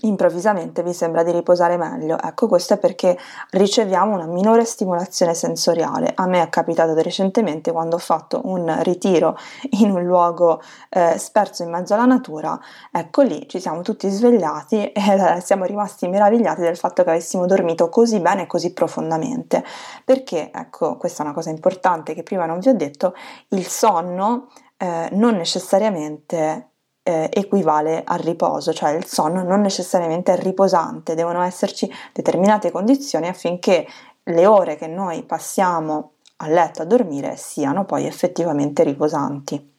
improvvisamente 0.02 0.82
vi 0.82 0.92
sembra 0.92 1.22
di 1.22 1.32
riposare 1.32 1.76
meglio. 1.76 2.18
Ecco, 2.20 2.46
questo 2.46 2.74
è 2.74 2.78
perché 2.78 3.18
riceviamo 3.50 4.14
una 4.14 4.26
minore 4.26 4.64
stimolazione 4.64 5.34
sensoriale. 5.34 6.12
A 6.14 6.26
me 6.26 6.42
è 6.42 6.48
capitato 6.48 6.94
recentemente 6.94 7.72
quando 7.72 7.96
ho 7.96 7.98
fatto 7.98 8.40
un 8.44 8.82
ritiro 8.82 9.37
in 9.80 9.90
un 9.90 10.04
luogo 10.04 10.61
eh, 10.90 11.16
sperso 11.18 11.62
in 11.62 11.70
mezzo 11.70 11.94
alla 11.94 12.04
natura, 12.04 12.58
ecco 12.92 13.22
lì 13.22 13.48
ci 13.48 13.61
siamo 13.61 13.82
tutti 13.82 14.08
svegliati 14.08 14.90
e 14.92 15.40
siamo 15.42 15.64
rimasti 15.64 16.08
meravigliati 16.08 16.61
del 16.61 16.76
fatto 16.76 17.02
che 17.02 17.11
avessimo 17.11 17.46
dormito 17.46 17.88
così 17.88 18.20
bene 18.20 18.42
e 18.42 18.46
così 18.46 18.72
profondamente. 18.72 19.64
Perché, 20.04 20.50
ecco, 20.52 20.96
questa 20.96 21.22
è 21.22 21.26
una 21.26 21.34
cosa 21.34 21.50
importante 21.50 22.14
che 22.14 22.22
prima 22.22 22.46
non 22.46 22.58
vi 22.58 22.68
ho 22.68 22.74
detto, 22.74 23.14
il 23.48 23.66
sonno 23.66 24.48
eh, 24.76 25.08
non 25.12 25.37
necessariamente 25.37 26.70
eh, 27.09 27.31
equivale 27.33 28.03
al 28.05 28.18
riposo, 28.18 28.75
cioè 28.75 28.90
il 28.90 29.07
sonno 29.07 29.42
non 29.42 29.62
necessariamente 29.62 30.35
è 30.35 30.38
riposante, 30.38 31.14
devono 31.14 31.40
esserci 31.40 31.90
determinate 32.12 32.71
condizioni 32.71 33.29
affinché 33.29 33.87
le 34.25 34.47
ore 34.47 34.77
che 34.77 34.88
noi 34.88 35.23
passiamo 35.23 36.12
a 36.37 36.49
letto 36.49 36.83
a 36.83 36.85
dormire 36.85 37.37
siano 37.38 37.87
poi 37.87 38.05
effettivamente 38.05 38.83
riposanti. 38.83 39.73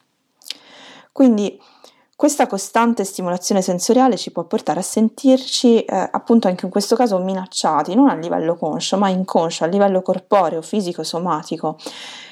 Quindi 1.11 1.61
questa 2.15 2.47
costante 2.47 3.03
stimolazione 3.03 3.61
sensoriale 3.61 4.17
ci 4.17 4.31
può 4.31 4.45
portare 4.45 4.79
a 4.79 4.83
sentirci 4.83 5.83
eh, 5.83 6.09
appunto 6.11 6.47
anche 6.47 6.65
in 6.65 6.71
questo 6.71 6.95
caso 6.95 7.19
minacciati, 7.19 7.93
non 7.93 8.09
a 8.09 8.15
livello 8.15 8.55
conscio, 8.55 8.97
ma 8.97 9.07
inconscio, 9.09 9.65
a 9.65 9.67
livello 9.67 10.01
corporeo, 10.01 10.63
fisico, 10.63 11.03
somatico. 11.03 11.77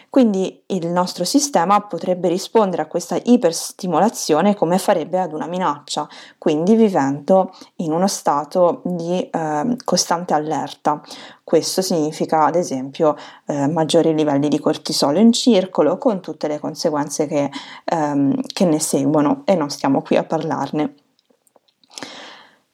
Quindi 0.09 0.63
il 0.67 0.87
nostro 0.87 1.25
sistema 1.25 1.81
potrebbe 1.81 2.27
rispondere 2.29 2.81
a 2.81 2.87
questa 2.87 3.19
iperstimolazione 3.21 4.55
come 4.55 4.77
farebbe 4.77 5.19
ad 5.19 5.33
una 5.33 5.47
minaccia, 5.47 6.07
quindi 6.37 6.75
vivendo 6.75 7.53
in 7.77 7.91
uno 7.91 8.07
stato 8.07 8.81
di 8.83 9.29
eh, 9.29 9.75
costante 9.83 10.33
allerta. 10.33 11.01
Questo 11.43 11.81
significa 11.81 12.45
ad 12.45 12.55
esempio 12.55 13.15
eh, 13.45 13.67
maggiori 13.67 14.13
livelli 14.13 14.47
di 14.47 14.59
cortisolo 14.59 15.19
in 15.19 15.31
circolo 15.31 15.97
con 15.97 16.21
tutte 16.21 16.47
le 16.47 16.59
conseguenze 16.59 17.27
che, 17.27 17.49
ehm, 17.85 18.41
che 18.53 18.65
ne 18.65 18.79
seguono 18.79 19.43
e 19.45 19.55
non 19.55 19.69
stiamo 19.69 20.01
qui 20.01 20.17
a 20.17 20.23
parlarne. 20.23 21.06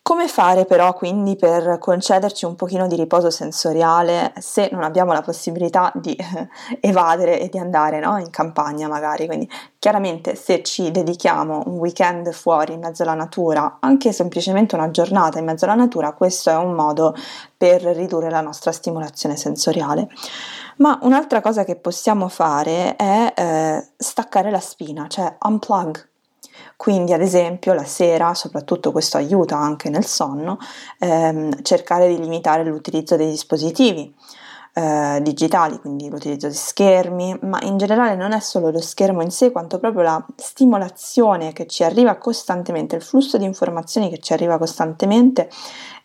Come 0.03 0.27
fare 0.27 0.65
però 0.65 0.91
quindi 0.93 1.37
per 1.37 1.77
concederci 1.79 2.43
un 2.43 2.55
pochino 2.55 2.87
di 2.87 2.97
riposo 2.97 3.29
sensoriale 3.29 4.33
se 4.37 4.67
non 4.69 4.83
abbiamo 4.83 5.13
la 5.13 5.21
possibilità 5.21 5.93
di 5.95 6.13
evadere 6.81 7.39
e 7.39 7.47
di 7.47 7.57
andare 7.57 8.01
no? 8.01 8.17
in 8.17 8.29
campagna 8.29 8.89
magari? 8.89 9.27
Quindi 9.27 9.49
chiaramente 9.79 10.35
se 10.35 10.61
ci 10.61 10.91
dedichiamo 10.91 11.63
un 11.67 11.77
weekend 11.77 12.29
fuori 12.33 12.73
in 12.73 12.81
mezzo 12.81 13.03
alla 13.03 13.13
natura, 13.13 13.77
anche 13.79 14.11
semplicemente 14.11 14.75
una 14.75 14.91
giornata 14.91 15.39
in 15.39 15.45
mezzo 15.45 15.63
alla 15.63 15.75
natura, 15.75 16.11
questo 16.11 16.49
è 16.49 16.57
un 16.57 16.73
modo 16.73 17.15
per 17.55 17.81
ridurre 17.83 18.29
la 18.29 18.41
nostra 18.41 18.73
stimolazione 18.73 19.37
sensoriale. 19.37 20.09
Ma 20.79 20.99
un'altra 21.03 21.39
cosa 21.39 21.63
che 21.63 21.77
possiamo 21.77 22.27
fare 22.27 22.97
è 22.97 23.31
eh, 23.33 23.87
staccare 23.95 24.51
la 24.51 24.59
spina, 24.59 25.07
cioè 25.07 25.33
unplug 25.39 26.11
quindi, 26.75 27.13
ad 27.13 27.21
esempio, 27.21 27.73
la 27.73 27.85
sera, 27.85 28.33
soprattutto 28.33 28.91
questo 28.91 29.17
aiuta 29.17 29.57
anche 29.57 29.89
nel 29.89 30.05
sonno, 30.05 30.57
ehm, 30.99 31.61
cercare 31.61 32.07
di 32.07 32.19
limitare 32.19 32.63
l'utilizzo 32.63 33.15
dei 33.15 33.29
dispositivi. 33.29 34.13
Eh, 34.75 35.19
digitali, 35.21 35.77
quindi 35.77 36.09
l'utilizzo 36.09 36.47
di 36.47 36.55
schermi, 36.55 37.37
ma 37.43 37.59
in 37.61 37.77
generale 37.77 38.15
non 38.15 38.31
è 38.31 38.39
solo 38.39 38.71
lo 38.71 38.81
schermo 38.81 39.21
in 39.21 39.29
sé, 39.29 39.51
quanto 39.51 39.77
proprio 39.77 40.01
la 40.01 40.25
stimolazione 40.35 41.53
che 41.53 41.67
ci 41.67 41.83
arriva 41.83 42.15
costantemente, 42.15 42.95
il 42.95 43.03
flusso 43.03 43.37
di 43.37 43.45
informazioni 43.45 44.09
che 44.09 44.17
ci 44.17 44.33
arriva 44.33 44.57
costantemente 44.57 45.47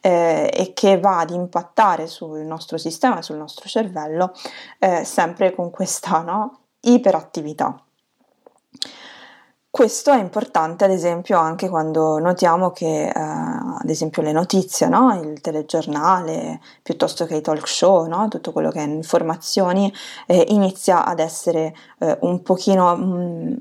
eh, 0.02 0.50
e 0.52 0.72
che 0.74 1.00
va 1.00 1.20
ad 1.20 1.30
impattare 1.30 2.06
sul 2.06 2.40
nostro 2.40 2.76
sistema, 2.76 3.22
sul 3.22 3.36
nostro 3.36 3.66
cervello, 3.70 4.34
eh, 4.78 5.02
sempre 5.02 5.54
con 5.54 5.70
questa 5.70 6.20
no, 6.20 6.58
iperattività. 6.80 7.82
Questo 9.70 10.12
è 10.12 10.18
importante 10.18 10.84
ad 10.84 10.90
esempio 10.90 11.38
anche 11.38 11.68
quando 11.68 12.18
notiamo 12.18 12.70
che 12.70 13.08
eh, 13.08 13.12
ad 13.14 13.88
esempio 13.88 14.22
le 14.22 14.32
notizie, 14.32 14.88
no? 14.88 15.20
il 15.20 15.40
telegiornale 15.40 16.60
piuttosto 16.82 17.26
che 17.26 17.36
i 17.36 17.40
talk 17.42 17.68
show, 17.68 18.06
no? 18.06 18.28
tutto 18.28 18.52
quello 18.52 18.70
che 18.70 18.80
è 18.80 18.86
informazioni 18.86 19.92
eh, 20.26 20.46
inizia 20.48 21.04
ad 21.04 21.20
essere 21.20 21.74
eh, 21.98 22.16
un 22.22 22.42
pochino 22.42 22.96
mh, 22.96 23.04
mm, 23.04 23.56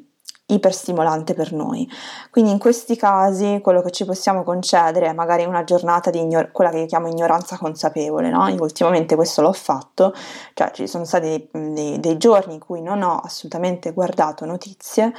iperstimolante 0.48 1.34
per 1.34 1.52
noi. 1.54 1.90
Quindi 2.30 2.52
in 2.52 2.60
questi 2.60 2.96
casi 2.96 3.60
quello 3.62 3.82
che 3.82 3.92
ci 3.92 4.06
possiamo 4.06 4.44
concedere 4.44 5.08
è 5.08 5.14
magari 5.14 5.46
una 5.46 5.64
giornata 5.64 6.10
di 6.10 6.20
ignor- 6.20 6.52
quella 6.52 6.70
che 6.70 6.80
io 6.80 6.86
chiamo 6.86 7.08
ignoranza 7.08 7.58
consapevole, 7.58 8.30
no? 8.30 8.48
Io 8.48 8.62
ultimamente 8.62 9.16
questo 9.16 9.42
l'ho 9.42 9.54
fatto, 9.54 10.14
cioè 10.54 10.72
ci 10.72 10.88
sono 10.88 11.06
stati 11.06 11.50
dei, 11.52 11.74
dei, 11.74 12.00
dei 12.00 12.18
giorni 12.18 12.54
in 12.54 12.60
cui 12.60 12.82
non 12.82 13.02
ho 13.02 13.20
assolutamente 13.20 13.92
guardato 13.92 14.46
notizie 14.46 15.14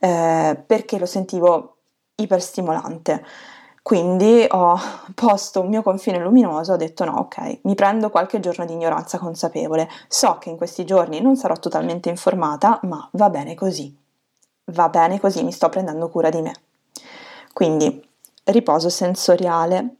eh, 0.00 0.62
perché 0.66 0.98
lo 0.98 1.06
sentivo 1.06 1.76
iperstimolante. 2.16 3.24
Quindi 3.82 4.46
ho 4.48 4.78
posto 5.14 5.60
un 5.60 5.68
mio 5.68 5.82
confine 5.82 6.18
luminoso, 6.18 6.72
ho 6.74 6.76
detto 6.76 7.04
no, 7.04 7.16
ok, 7.20 7.60
mi 7.62 7.74
prendo 7.74 8.10
qualche 8.10 8.40
giorno 8.40 8.64
di 8.66 8.74
ignoranza 8.74 9.18
consapevole. 9.18 9.88
So 10.08 10.36
che 10.38 10.50
in 10.50 10.56
questi 10.58 10.84
giorni 10.84 11.20
non 11.20 11.36
sarò 11.36 11.54
totalmente 11.54 12.10
informata, 12.10 12.80
ma 12.82 13.08
va 13.12 13.30
bene 13.30 13.54
così 13.54 14.02
va 14.66 14.88
bene 14.88 15.20
così, 15.20 15.42
mi 15.42 15.52
sto 15.52 15.68
prendendo 15.68 16.08
cura 16.08 16.30
di 16.30 16.40
me. 16.40 16.52
Quindi 17.52 18.02
riposo 18.44 18.88
sensoriale. 18.88 19.96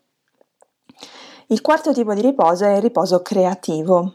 Il 1.48 1.60
quarto 1.60 1.92
tipo 1.92 2.14
di 2.14 2.20
riposo 2.20 2.64
è 2.64 2.76
il 2.76 2.82
riposo 2.82 3.22
creativo. 3.22 4.14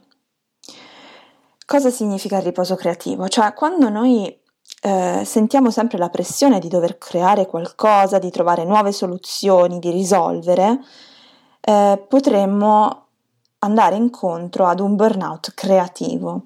Cosa 1.66 1.90
significa 1.90 2.38
il 2.38 2.44
riposo 2.44 2.76
creativo? 2.76 3.28
Cioè 3.28 3.54
quando 3.54 3.90
noi 3.90 4.36
eh, 4.82 5.22
sentiamo 5.24 5.70
sempre 5.72 5.98
la 5.98 6.10
pressione 6.10 6.60
di 6.60 6.68
dover 6.68 6.98
creare 6.98 7.46
qualcosa, 7.46 8.18
di 8.18 8.32
trovare 8.32 8.64
nuove 8.66 8.92
soluzioni, 8.92 9.78
di 9.80 9.92
risolvere, 9.92 10.80
eh, 11.62 12.06
potremmo 12.08 13.09
andare 13.60 13.98
incontro 13.98 14.66
ad 14.68 14.80
un 14.80 14.96
burnout 14.96 15.54
creativo, 15.54 16.46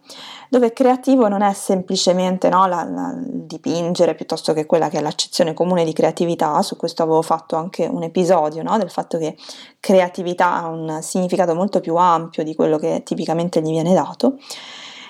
dove 0.49 0.73
creativo 0.73 1.27
non 1.27 1.43
è 1.43 1.53
semplicemente 1.53 2.49
no, 2.49 2.65
la, 2.65 2.83
la, 2.83 3.13
dipingere 3.15 4.15
piuttosto 4.15 4.53
che 4.53 4.65
quella 4.65 4.89
che 4.89 4.97
è 4.97 5.01
l'accezione 5.01 5.53
comune 5.53 5.83
di 5.83 5.93
creatività, 5.93 6.59
su 6.63 6.75
questo 6.75 7.03
avevo 7.03 7.21
fatto 7.21 7.55
anche 7.55 7.85
un 7.85 8.01
episodio 8.01 8.63
no, 8.63 8.77
del 8.79 8.89
fatto 8.89 9.19
che 9.19 9.37
creatività 9.79 10.53
ha 10.55 10.67
un 10.67 10.99
significato 11.01 11.53
molto 11.53 11.81
più 11.81 11.95
ampio 11.95 12.43
di 12.43 12.55
quello 12.55 12.77
che 12.77 13.03
tipicamente 13.03 13.61
gli 13.61 13.69
viene 13.69 13.93
dato. 13.93 14.37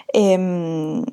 E, 0.06 0.32
ehm, 0.32 1.04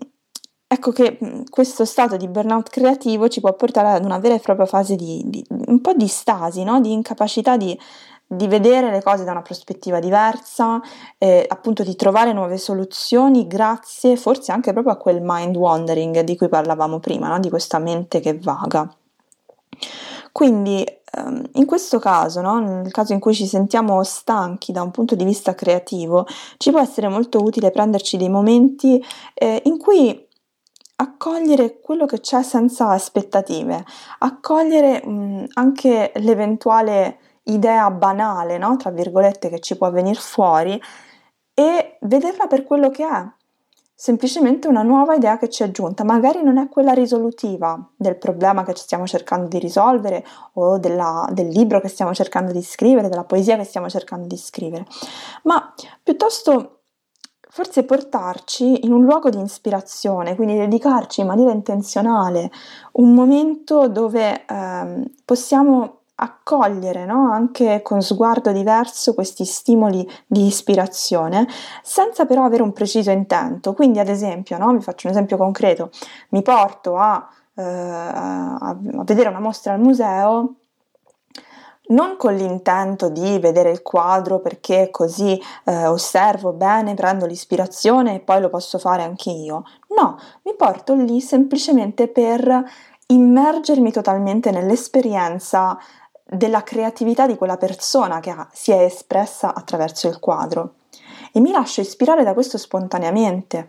ecco 0.66 0.92
che 0.92 1.18
questo 1.48 1.84
stato 1.84 2.16
di 2.16 2.28
burnout 2.28 2.68
creativo 2.68 3.28
ci 3.28 3.40
può 3.40 3.52
portare 3.54 3.88
ad 3.90 4.04
una 4.04 4.18
vera 4.18 4.34
e 4.34 4.40
propria 4.40 4.66
fase 4.66 4.96
di, 4.96 5.22
di 5.26 5.44
un 5.48 5.80
po' 5.80 5.94
di 5.94 6.08
stasi, 6.08 6.64
no? 6.64 6.80
di 6.80 6.92
incapacità 6.92 7.56
di 7.56 7.78
di 8.32 8.46
vedere 8.46 8.92
le 8.92 9.02
cose 9.02 9.24
da 9.24 9.32
una 9.32 9.42
prospettiva 9.42 9.98
diversa, 9.98 10.80
eh, 11.18 11.44
appunto 11.48 11.82
di 11.82 11.96
trovare 11.96 12.32
nuove 12.32 12.58
soluzioni 12.58 13.48
grazie 13.48 14.16
forse 14.16 14.52
anche 14.52 14.72
proprio 14.72 14.92
a 14.92 14.96
quel 14.96 15.18
mind 15.20 15.56
wandering 15.56 16.20
di 16.20 16.36
cui 16.36 16.48
parlavamo 16.48 17.00
prima, 17.00 17.26
no? 17.26 17.40
di 17.40 17.48
questa 17.48 17.80
mente 17.80 18.20
che 18.20 18.38
vaga. 18.38 18.88
Quindi 20.30 20.86
ehm, 21.16 21.44
in 21.54 21.66
questo 21.66 21.98
caso, 21.98 22.40
no? 22.40 22.60
nel 22.60 22.92
caso 22.92 23.12
in 23.12 23.18
cui 23.18 23.34
ci 23.34 23.48
sentiamo 23.48 24.00
stanchi 24.04 24.70
da 24.70 24.82
un 24.82 24.92
punto 24.92 25.16
di 25.16 25.24
vista 25.24 25.56
creativo, 25.56 26.24
ci 26.56 26.70
può 26.70 26.78
essere 26.78 27.08
molto 27.08 27.42
utile 27.42 27.72
prenderci 27.72 28.16
dei 28.16 28.28
momenti 28.28 29.04
eh, 29.34 29.60
in 29.64 29.76
cui 29.76 30.24
accogliere 30.94 31.80
quello 31.80 32.06
che 32.06 32.20
c'è 32.20 32.44
senza 32.44 32.90
aspettative, 32.90 33.84
accogliere 34.20 35.04
mh, 35.04 35.46
anche 35.54 36.12
l'eventuale 36.14 37.18
idea 37.44 37.90
banale, 37.90 38.58
no? 38.58 38.76
tra 38.76 38.90
virgolette, 38.90 39.48
che 39.48 39.60
ci 39.60 39.76
può 39.76 39.90
venire 39.90 40.18
fuori 40.20 40.80
e 41.54 41.98
vederla 42.00 42.46
per 42.46 42.64
quello 42.64 42.90
che 42.90 43.06
è, 43.06 43.26
semplicemente 43.94 44.66
una 44.66 44.82
nuova 44.82 45.14
idea 45.14 45.36
che 45.36 45.50
ci 45.50 45.62
è 45.62 45.70
giunta, 45.70 46.04
magari 46.04 46.42
non 46.42 46.56
è 46.56 46.70
quella 46.70 46.92
risolutiva 46.92 47.78
del 47.96 48.16
problema 48.16 48.64
che 48.64 48.74
stiamo 48.74 49.06
cercando 49.06 49.46
di 49.46 49.58
risolvere 49.58 50.24
o 50.54 50.78
della, 50.78 51.28
del 51.32 51.48
libro 51.48 51.82
che 51.82 51.88
stiamo 51.88 52.14
cercando 52.14 52.50
di 52.50 52.62
scrivere, 52.62 53.10
della 53.10 53.24
poesia 53.24 53.58
che 53.58 53.64
stiamo 53.64 53.90
cercando 53.90 54.26
di 54.26 54.38
scrivere, 54.38 54.86
ma 55.42 55.74
piuttosto 56.02 56.76
forse 57.50 57.84
portarci 57.84 58.86
in 58.86 58.92
un 58.92 59.04
luogo 59.04 59.28
di 59.28 59.40
ispirazione, 59.42 60.34
quindi 60.34 60.56
dedicarci 60.56 61.20
in 61.20 61.26
maniera 61.26 61.52
intenzionale 61.52 62.50
un 62.92 63.12
momento 63.12 63.88
dove 63.88 64.46
ehm, 64.46 65.04
possiamo 65.26 65.99
accogliere 66.20 67.04
no? 67.04 67.30
anche 67.32 67.80
con 67.82 68.02
sguardo 68.02 68.52
diverso 68.52 69.14
questi 69.14 69.44
stimoli 69.44 70.08
di 70.26 70.46
ispirazione 70.46 71.46
senza 71.82 72.26
però 72.26 72.44
avere 72.44 72.62
un 72.62 72.72
preciso 72.72 73.10
intento. 73.10 73.72
Quindi 73.72 73.98
ad 73.98 74.08
esempio, 74.08 74.58
no? 74.58 74.72
vi 74.72 74.80
faccio 74.80 75.06
un 75.06 75.12
esempio 75.12 75.36
concreto, 75.36 75.90
mi 76.30 76.42
porto 76.42 76.96
a, 76.96 77.26
eh, 77.54 77.62
a 77.62 78.76
vedere 78.78 79.28
una 79.28 79.40
mostra 79.40 79.72
al 79.72 79.80
museo 79.80 80.54
non 81.90 82.16
con 82.16 82.34
l'intento 82.34 83.08
di 83.08 83.38
vedere 83.38 83.70
il 83.70 83.82
quadro 83.82 84.38
perché 84.38 84.90
così 84.90 85.40
eh, 85.64 85.86
osservo 85.86 86.52
bene, 86.52 86.94
prendo 86.94 87.26
l'ispirazione 87.26 88.14
e 88.14 88.20
poi 88.20 88.40
lo 88.40 88.48
posso 88.48 88.78
fare 88.78 89.02
anche 89.02 89.30
io. 89.30 89.64
No, 89.96 90.16
mi 90.44 90.54
porto 90.54 90.94
lì 90.94 91.20
semplicemente 91.20 92.06
per 92.08 92.64
immergermi 93.06 93.90
totalmente 93.90 94.50
nell'esperienza 94.50 95.76
della 96.30 96.62
creatività 96.62 97.26
di 97.26 97.36
quella 97.36 97.56
persona 97.56 98.20
che 98.20 98.34
si 98.52 98.70
è 98.70 98.82
espressa 98.82 99.52
attraverso 99.54 100.06
il 100.08 100.20
quadro 100.20 100.74
e 101.32 101.40
mi 101.40 101.50
lascio 101.50 101.80
ispirare 101.80 102.22
da 102.22 102.34
questo 102.34 102.58
spontaneamente. 102.58 103.66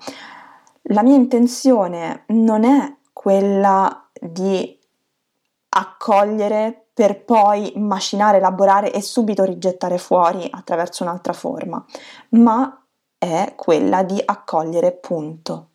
La 0.83 1.03
mia 1.03 1.15
intenzione 1.15 2.23
non 2.27 2.63
è 2.63 2.95
quella 3.13 4.07
di 4.13 4.79
accogliere 5.69 6.87
per 6.93 7.23
poi 7.23 7.73
macinare, 7.77 8.37
elaborare 8.37 8.91
e 8.91 9.01
subito 9.01 9.43
rigettare 9.43 9.97
fuori 9.97 10.47
attraverso 10.51 11.03
un'altra 11.03 11.33
forma, 11.33 11.83
ma 12.29 12.83
è 13.17 13.53
quella 13.55 14.03
di 14.03 14.21
accogliere 14.23 14.91
punto. 14.91 15.67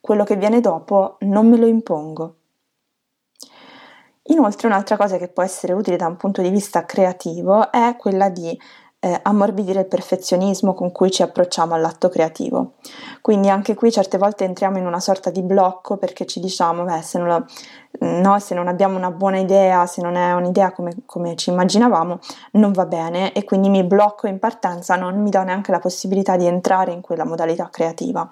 Quello 0.00 0.24
che 0.24 0.36
viene 0.36 0.60
dopo 0.60 1.16
non 1.20 1.48
me 1.48 1.56
lo 1.56 1.66
impongo. 1.66 2.37
Inoltre 4.30 4.66
un'altra 4.66 4.96
cosa 4.96 5.16
che 5.16 5.28
può 5.28 5.42
essere 5.42 5.72
utile 5.72 5.96
da 5.96 6.06
un 6.06 6.16
punto 6.16 6.42
di 6.42 6.50
vista 6.50 6.84
creativo 6.84 7.72
è 7.72 7.96
quella 7.96 8.28
di 8.28 8.58
eh, 9.00 9.20
ammorbidire 9.22 9.80
il 9.80 9.86
perfezionismo 9.86 10.74
con 10.74 10.90
cui 10.90 11.10
ci 11.10 11.22
approcciamo 11.22 11.74
all'atto 11.74 12.08
creativo. 12.08 12.72
Quindi 13.20 13.48
anche 13.48 13.74
qui 13.74 13.92
certe 13.92 14.18
volte 14.18 14.44
entriamo 14.44 14.78
in 14.78 14.86
una 14.86 15.00
sorta 15.00 15.30
di 15.30 15.42
blocco 15.42 15.96
perché 15.96 16.26
ci 16.26 16.40
diciamo, 16.40 16.84
beh, 16.84 17.02
se 17.02 17.18
non, 17.18 17.44
no, 18.00 18.38
se 18.38 18.54
non 18.54 18.68
abbiamo 18.68 18.96
una 18.96 19.10
buona 19.10 19.38
idea, 19.38 19.86
se 19.86 20.02
non 20.02 20.16
è 20.16 20.32
un'idea 20.32 20.72
come, 20.72 20.92
come, 21.06 21.36
ci 21.36 21.50
immaginavamo, 21.50 22.18
non 22.52 22.72
va 22.72 22.86
bene 22.86 23.32
e 23.32 23.44
quindi 23.44 23.68
mi 23.68 23.84
blocco 23.84 24.26
in 24.26 24.38
partenza, 24.38 24.96
non 24.96 25.20
mi 25.20 25.30
do 25.30 25.42
neanche 25.42 25.72
la 25.72 25.78
possibilità 25.78 26.36
di 26.36 26.46
entrare 26.46 26.92
in 26.92 27.00
quella 27.00 27.24
modalità 27.24 27.68
creativa. 27.70 28.28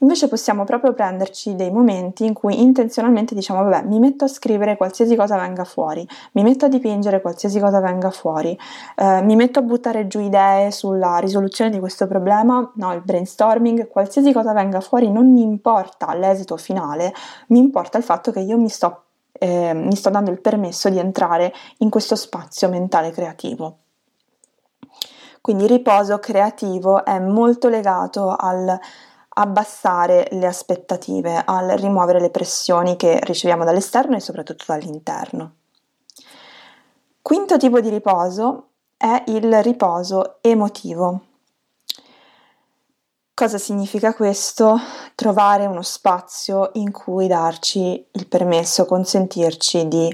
Invece 0.00 0.28
possiamo 0.28 0.64
proprio 0.64 0.92
prenderci 0.92 1.54
dei 1.54 1.70
momenti 1.70 2.24
in 2.24 2.32
cui 2.32 2.62
intenzionalmente 2.62 3.34
diciamo, 3.34 3.62
vabbè, 3.64 3.86
mi 3.86 3.98
metto 3.98 4.24
a 4.24 4.28
scrivere 4.28 4.76
qualsiasi 4.76 5.16
cosa 5.16 5.36
venga 5.36 5.64
fuori, 5.64 6.06
mi 6.32 6.42
metto 6.42 6.66
a 6.66 6.68
dipingere 6.68 7.20
qualsiasi 7.20 7.58
cosa 7.60 7.80
venga 7.80 8.10
fuori, 8.10 8.56
eh, 8.96 9.22
mi 9.22 9.36
metto 9.36 9.58
a 9.58 9.62
buttare 9.62 9.97
giù 10.06 10.20
idee 10.20 10.70
sulla 10.70 11.18
risoluzione 11.18 11.70
di 11.70 11.78
questo 11.78 12.06
problema, 12.06 12.70
no, 12.76 12.92
il 12.92 13.02
brainstorming, 13.02 13.88
qualsiasi 13.88 14.32
cosa 14.32 14.52
venga 14.52 14.80
fuori 14.80 15.10
non 15.10 15.32
mi 15.32 15.42
importa 15.42 16.14
l'esito 16.14 16.56
finale, 16.56 17.12
mi 17.48 17.58
importa 17.58 17.98
il 17.98 18.04
fatto 18.04 18.30
che 18.30 18.40
io 18.40 18.56
mi 18.56 18.68
sto, 18.68 19.04
eh, 19.32 19.74
mi 19.74 19.96
sto 19.96 20.10
dando 20.10 20.30
il 20.30 20.40
permesso 20.40 20.88
di 20.88 20.98
entrare 20.98 21.52
in 21.78 21.90
questo 21.90 22.16
spazio 22.16 22.68
mentale 22.68 23.10
creativo. 23.10 23.78
Quindi 25.40 25.64
il 25.64 25.70
riposo 25.70 26.18
creativo 26.18 27.04
è 27.04 27.18
molto 27.18 27.68
legato 27.68 28.34
al 28.36 28.78
abbassare 29.38 30.28
le 30.32 30.46
aspettative, 30.46 31.42
al 31.44 31.68
rimuovere 31.70 32.20
le 32.20 32.30
pressioni 32.30 32.96
che 32.96 33.18
riceviamo 33.22 33.64
dall'esterno 33.64 34.16
e 34.16 34.20
soprattutto 34.20 34.64
dall'interno. 34.66 35.52
Quinto 37.22 37.56
tipo 37.56 37.80
di 37.80 37.88
riposo 37.88 38.68
è 38.98 39.22
il 39.28 39.62
riposo 39.62 40.38
emotivo. 40.40 41.20
Cosa 43.32 43.56
significa 43.56 44.12
questo? 44.12 44.76
Trovare 45.14 45.66
uno 45.66 45.82
spazio 45.82 46.70
in 46.72 46.90
cui 46.90 47.28
darci 47.28 48.04
il 48.10 48.26
permesso, 48.26 48.84
consentirci 48.84 49.86
di 49.86 50.12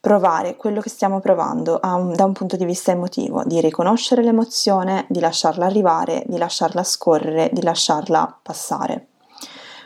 provare 0.00 0.56
quello 0.56 0.80
che 0.80 0.88
stiamo 0.88 1.20
provando 1.20 1.78
un, 1.82 2.14
da 2.14 2.24
un 2.24 2.32
punto 2.32 2.56
di 2.56 2.64
vista 2.64 2.92
emotivo, 2.92 3.44
di 3.44 3.60
riconoscere 3.60 4.22
l'emozione, 4.22 5.04
di 5.10 5.20
lasciarla 5.20 5.66
arrivare, 5.66 6.24
di 6.26 6.38
lasciarla 6.38 6.82
scorrere, 6.82 7.50
di 7.52 7.62
lasciarla 7.62 8.38
passare. 8.42 9.08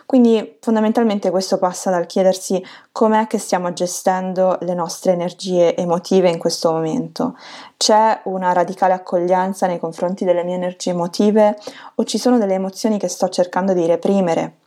Quindi 0.09 0.57
fondamentalmente 0.63 1.31
questo 1.31 1.59
passa 1.59 1.91
dal 1.91 2.07
chiedersi 2.07 2.65
com'è 2.93 3.27
che 3.27 3.37
stiamo 3.37 3.75
gestendo 3.75 4.57
le 4.63 4.73
nostre 4.73 5.13
energie 5.13 5.77
emotive 5.77 6.31
in 6.31 6.39
questo 6.39 6.73
momento. 6.73 7.37
C'è 7.77 8.23
una 8.25 8.55
radicale 8.55 8.95
accoglienza 8.95 9.67
nei 9.67 9.79
confronti 9.79 10.25
delle 10.25 10.45
mie 10.45 10.55
energie 10.55 10.93
emotive 10.93 11.59
o 11.97 12.05
ci 12.05 12.17
sono 12.17 12.39
delle 12.39 12.55
emozioni 12.55 12.99
che 12.99 13.09
sto 13.09 13.29
cercando 13.29 13.75
di 13.75 13.85
reprimere? 13.85 14.61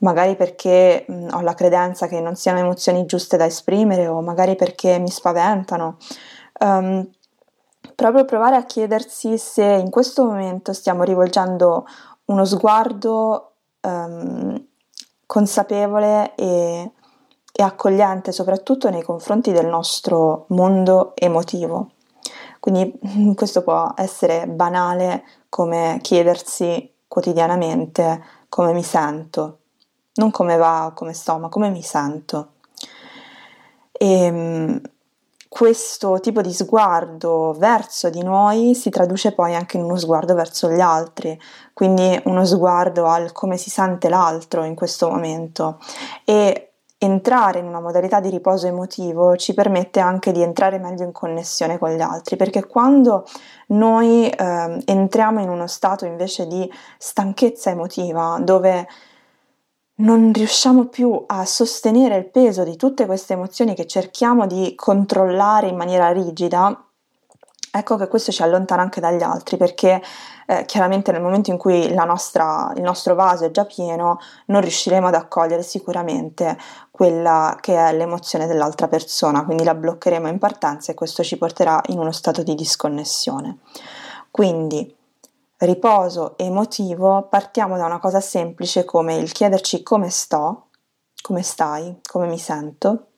Magari 0.00 0.36
perché 0.36 1.06
mh, 1.08 1.28
ho 1.32 1.40
la 1.40 1.54
credenza 1.54 2.06
che 2.06 2.20
non 2.20 2.36
siano 2.36 2.58
emozioni 2.58 3.06
giuste 3.06 3.38
da 3.38 3.46
esprimere 3.46 4.06
o 4.06 4.20
magari 4.20 4.54
perché 4.54 4.98
mi 4.98 5.08
spaventano. 5.08 5.96
Um, 6.60 7.10
proprio 7.94 8.26
provare 8.26 8.56
a 8.56 8.64
chiedersi 8.66 9.38
se 9.38 9.64
in 9.64 9.88
questo 9.88 10.26
momento 10.26 10.74
stiamo 10.74 11.04
rivolgendo 11.04 11.86
uno 12.26 12.44
sguardo 12.44 13.52
um, 13.80 14.72
consapevole 15.34 16.36
e, 16.36 16.92
e 17.52 17.62
accogliente 17.64 18.30
soprattutto 18.30 18.88
nei 18.88 19.02
confronti 19.02 19.50
del 19.50 19.66
nostro 19.66 20.44
mondo 20.50 21.10
emotivo. 21.16 21.90
Quindi 22.60 22.96
questo 23.34 23.64
può 23.64 23.92
essere 23.96 24.46
banale 24.46 25.24
come 25.48 25.98
chiedersi 26.02 26.88
quotidianamente 27.08 28.22
come 28.48 28.72
mi 28.72 28.84
sento, 28.84 29.58
non 30.14 30.30
come 30.30 30.56
va 30.56 30.86
o 30.86 30.92
come 30.92 31.12
sto, 31.12 31.36
ma 31.38 31.48
come 31.48 31.68
mi 31.68 31.82
sento. 31.82 32.52
E 33.90 34.24
ehm, 34.26 34.80
questo 35.54 36.18
tipo 36.18 36.40
di 36.40 36.52
sguardo 36.52 37.54
verso 37.56 38.10
di 38.10 38.24
noi 38.24 38.74
si 38.74 38.90
traduce 38.90 39.30
poi 39.30 39.54
anche 39.54 39.76
in 39.76 39.84
uno 39.84 39.96
sguardo 39.96 40.34
verso 40.34 40.68
gli 40.68 40.80
altri, 40.80 41.40
quindi 41.72 42.20
uno 42.24 42.44
sguardo 42.44 43.06
al 43.06 43.30
come 43.30 43.56
si 43.56 43.70
sente 43.70 44.08
l'altro 44.08 44.64
in 44.64 44.74
questo 44.74 45.08
momento. 45.08 45.78
E 46.24 46.70
entrare 46.98 47.60
in 47.60 47.66
una 47.66 47.80
modalità 47.80 48.18
di 48.18 48.30
riposo 48.30 48.66
emotivo 48.66 49.36
ci 49.36 49.54
permette 49.54 50.00
anche 50.00 50.32
di 50.32 50.42
entrare 50.42 50.78
meglio 50.78 51.04
in 51.04 51.12
connessione 51.12 51.78
con 51.78 51.90
gli 51.90 52.00
altri, 52.00 52.34
perché 52.34 52.66
quando 52.66 53.24
noi 53.68 54.28
eh, 54.28 54.82
entriamo 54.84 55.40
in 55.40 55.50
uno 55.50 55.68
stato 55.68 56.04
invece 56.04 56.48
di 56.48 56.68
stanchezza 56.98 57.70
emotiva, 57.70 58.40
dove 58.40 58.88
non 59.96 60.32
riusciamo 60.32 60.86
più 60.86 61.22
a 61.26 61.44
sostenere 61.44 62.16
il 62.16 62.26
peso 62.26 62.64
di 62.64 62.76
tutte 62.76 63.06
queste 63.06 63.34
emozioni 63.34 63.74
che 63.74 63.86
cerchiamo 63.86 64.46
di 64.46 64.74
controllare 64.74 65.68
in 65.68 65.76
maniera 65.76 66.10
rigida, 66.10 66.84
ecco 67.70 67.96
che 67.96 68.08
questo 68.08 68.32
ci 68.32 68.42
allontana 68.42 68.82
anche 68.82 69.00
dagli 69.00 69.22
altri 69.22 69.56
perché 69.56 70.02
eh, 70.46 70.64
chiaramente 70.64 71.12
nel 71.12 71.22
momento 71.22 71.50
in 71.50 71.58
cui 71.58 71.92
nostra, 71.94 72.72
il 72.76 72.82
nostro 72.82 73.14
vaso 73.14 73.44
è 73.44 73.50
già 73.50 73.64
pieno 73.64 74.18
non 74.46 74.60
riusciremo 74.60 75.06
ad 75.06 75.14
accogliere 75.14 75.62
sicuramente 75.62 76.58
quella 76.90 77.56
che 77.60 77.76
è 77.76 77.92
l'emozione 77.92 78.46
dell'altra 78.46 78.88
persona, 78.88 79.44
quindi 79.44 79.64
la 79.64 79.74
bloccheremo 79.74 80.28
in 80.28 80.38
partenza 80.38 80.92
e 80.92 80.94
questo 80.94 81.22
ci 81.22 81.38
porterà 81.38 81.80
in 81.86 81.98
uno 81.98 82.12
stato 82.12 82.42
di 82.42 82.54
disconnessione. 82.54 83.58
Quindi 84.30 84.94
riposo 85.64 86.36
emotivo 86.38 87.26
partiamo 87.28 87.76
da 87.76 87.86
una 87.86 87.98
cosa 87.98 88.20
semplice 88.20 88.84
come 88.84 89.16
il 89.16 89.32
chiederci 89.32 89.82
come 89.82 90.10
sto, 90.10 90.68
come 91.22 91.42
stai, 91.42 92.00
come 92.02 92.26
mi 92.26 92.38
sento 92.38 93.08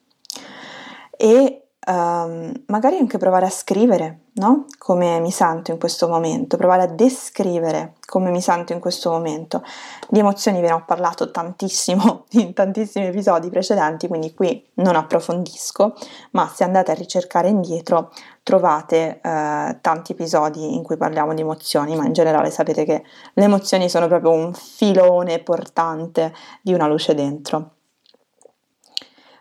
e 1.16 1.68
um, 1.86 2.52
magari 2.66 2.98
anche 2.98 3.18
provare 3.18 3.46
a 3.46 3.50
scrivere, 3.50 4.20
no? 4.36 4.66
Come 4.78 5.20
mi 5.20 5.30
sento 5.30 5.70
in 5.70 5.78
questo 5.78 6.08
momento, 6.08 6.56
provare 6.56 6.82
a 6.82 6.86
descrivere 6.86 7.94
come 8.06 8.30
mi 8.30 8.40
sento 8.40 8.72
in 8.72 8.80
questo 8.80 9.10
momento. 9.10 9.62
Di 10.08 10.18
emozioni 10.18 10.60
ve 10.60 10.68
ne 10.68 10.74
ho 10.74 10.84
parlato 10.86 11.30
tantissimo 11.30 12.24
in 12.32 12.52
tantissimi 12.52 13.06
episodi 13.06 13.48
precedenti, 13.50 14.08
quindi 14.08 14.34
qui 14.34 14.64
non 14.74 14.96
approfondisco, 14.96 15.94
ma 16.32 16.50
se 16.52 16.64
andate 16.64 16.90
a 16.90 16.94
ricercare 16.94 17.48
indietro 17.48 18.12
trovate 18.42 19.20
eh, 19.22 19.78
tanti 19.80 20.12
episodi 20.12 20.74
in 20.74 20.82
cui 20.82 20.96
parliamo 20.96 21.34
di 21.34 21.40
emozioni, 21.40 21.96
ma 21.96 22.04
in 22.04 22.12
generale 22.12 22.50
sapete 22.50 22.84
che 22.84 23.02
le 23.32 23.44
emozioni 23.44 23.88
sono 23.88 24.06
proprio 24.06 24.32
un 24.32 24.52
filone 24.52 25.40
portante 25.40 26.32
di 26.62 26.72
una 26.72 26.86
luce 26.86 27.14
dentro. 27.14 27.70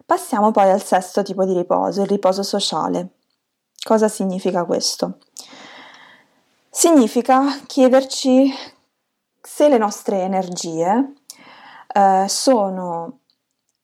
Passiamo 0.06 0.52
poi 0.52 0.70
al 0.70 0.84
sesto 0.84 1.24
tipo 1.24 1.46
di 1.46 1.54
riposo, 1.54 2.02
il 2.02 2.08
riposo 2.08 2.44
sociale. 2.44 3.10
Cosa 3.86 4.08
significa 4.08 4.66
questo? 4.66 5.20
Significa 6.72 7.60
chiederci 7.68 8.52
se 9.40 9.70
le 9.70 9.78
nostre 9.78 10.22
energie 10.22 11.14
eh, 11.94 12.26
sono 12.28 13.20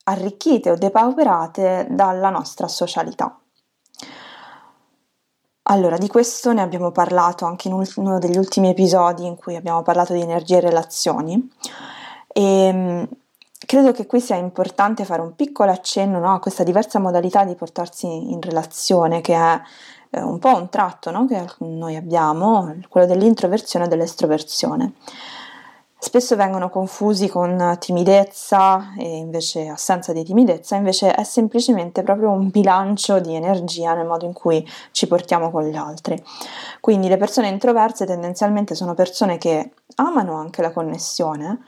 arricchite 0.06 0.72
o 0.72 0.76
depauperate 0.76 1.86
dalla 1.92 2.32
nostra 2.32 2.68
socialità. 2.68 3.40
Allora, 5.66 5.98
di 5.98 6.08
questo 6.08 6.52
ne 6.52 6.64
abbiamo 6.64 6.90
parlato 6.90 7.46
anche 7.46 7.68
in 7.68 7.86
uno 7.98 8.18
degli 8.18 8.38
ultimi 8.38 8.70
episodi 8.70 9.28
in 9.28 9.36
cui 9.36 9.56
abbiamo 9.56 9.84
parlato 9.84 10.14
di 10.14 10.22
energie 10.22 10.58
e 10.58 10.62
relazioni. 10.62 11.48
E 12.28 12.44
ehm, 12.44 13.08
credo 13.72 13.94
che 13.94 14.06
qui 14.06 14.20
sia 14.20 14.36
importante 14.36 15.06
fare 15.06 15.22
un 15.22 15.34
piccolo 15.34 15.72
accenno 15.72 16.20
no, 16.20 16.34
a 16.34 16.40
questa 16.40 16.64
diversa 16.64 17.00
modalità 17.00 17.46
di 17.46 17.56
portarsi 17.56 18.06
in 18.06 18.42
relazione, 18.42 19.22
che 19.22 19.34
è 19.34 19.62
eh, 20.10 20.22
un 20.22 20.40
po' 20.40 20.54
un 20.54 20.68
tratto 20.68 21.10
no, 21.10 21.26
che 21.26 21.42
noi 21.60 21.96
abbiamo, 21.96 22.76
quello 22.90 23.08
dell'introversione 23.08 23.86
e 23.86 23.88
dell'estroversione. 23.88 24.92
Spesso 25.98 26.36
vengono 26.36 26.70
confusi 26.70 27.30
con 27.30 27.78
timidezza 27.80 28.94
e 28.98 29.16
invece 29.16 29.70
assenza 29.70 30.12
di 30.12 30.26
timidezza, 30.26 30.76
invece 30.76 31.14
è 31.14 31.24
semplicemente 31.24 32.04
proprio 32.04 32.30
un 32.30 32.50
bilancio 32.50 33.22
di 33.22 33.36
energia 33.36 33.94
nel 33.94 34.06
modo 34.06 34.26
in 34.26 34.34
cui 34.34 34.70
ci 34.92 35.08
portiamo 35.08 35.50
con 35.50 35.64
gli 35.64 35.78
altri. 35.78 36.22
Quindi 36.82 37.08
le 37.08 37.16
persone 37.16 37.48
introverse 37.48 38.06
tendenzialmente 38.06 38.76
sono 38.76 38.96
persone 38.96 39.38
che 39.38 39.72
amano 39.96 40.36
anche 40.36 40.62
la 40.62 40.74
connessione, 40.74 41.60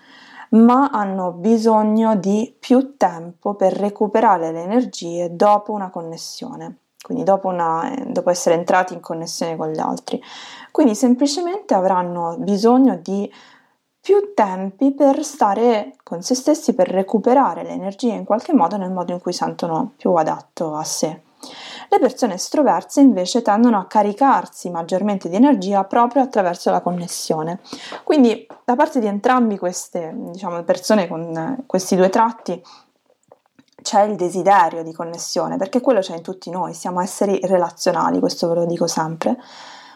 ma 0.54 0.90
hanno 0.90 1.32
bisogno 1.32 2.16
di 2.16 2.56
più 2.60 2.96
tempo 2.98 3.56
per 3.56 3.74
recuperare 3.74 4.52
le 4.52 4.64
energie 4.64 5.36
dopo 5.36 5.72
una 5.72 5.90
connessione, 5.90 6.78
quindi 7.02 7.24
dopo, 7.24 7.48
una, 7.48 7.94
dopo 8.08 8.30
essere 8.30 8.56
entrati 8.56 8.94
in 8.94 9.00
connessione 9.00 9.56
con 9.56 9.72
gli 9.72 9.80
altri. 9.80 10.22
Quindi 10.72 10.96
semplicemente 10.96 11.74
avranno 11.74 12.36
bisogno 12.38 13.00
di 13.02 13.32
più 14.00 14.34
tempi 14.34 14.92
per 14.92 15.24
stare 15.24 15.96
con 16.04 16.22
se 16.22 16.36
stessi, 16.36 16.74
per 16.74 16.90
recuperare 16.90 17.64
le 17.64 17.70
energie 17.70 18.12
in 18.12 18.26
qualche 18.26 18.54
modo 18.54 18.76
nel 18.76 18.92
modo 18.92 19.14
in 19.14 19.22
cui 19.22 19.34
sentono 19.34 19.94
più 19.96 20.12
adatto 20.14 20.76
a 20.76 20.84
sé. 20.84 21.22
Le 21.94 22.00
persone 22.00 22.34
estroverse 22.34 23.02
invece 23.02 23.44
tendono 23.44 23.78
a 23.78 23.86
caricarsi 23.86 24.72
maggiormente 24.72 25.30
di 25.30 25.36
energia 25.36 25.84
proprio 25.84 26.24
attraverso 26.24 26.72
la 26.72 26.82
connessione. 26.82 27.60
Quindi 28.04 28.48
da 28.66 28.76
parte 28.76 29.00
di 29.00 29.06
entrambi 29.06 29.60
queste 29.60 30.12
diciamo, 30.12 30.64
persone 30.64 31.08
con 31.08 31.64
questi 31.68 31.96
due 31.96 32.10
tratti 32.10 32.60
c'è 33.80 34.02
il 34.06 34.16
desiderio 34.16 34.82
di 34.82 34.92
connessione, 34.92 35.58
perché 35.58 35.82
quello 35.82 36.00
c'è 36.00 36.16
in 36.16 36.24
tutti 36.24 36.50
noi, 36.50 36.74
siamo 36.74 37.00
esseri 37.00 37.40
relazionali, 37.44 38.18
questo 38.18 38.48
ve 38.48 38.56
lo 38.56 38.66
dico 38.66 38.88
sempre. 38.88 39.38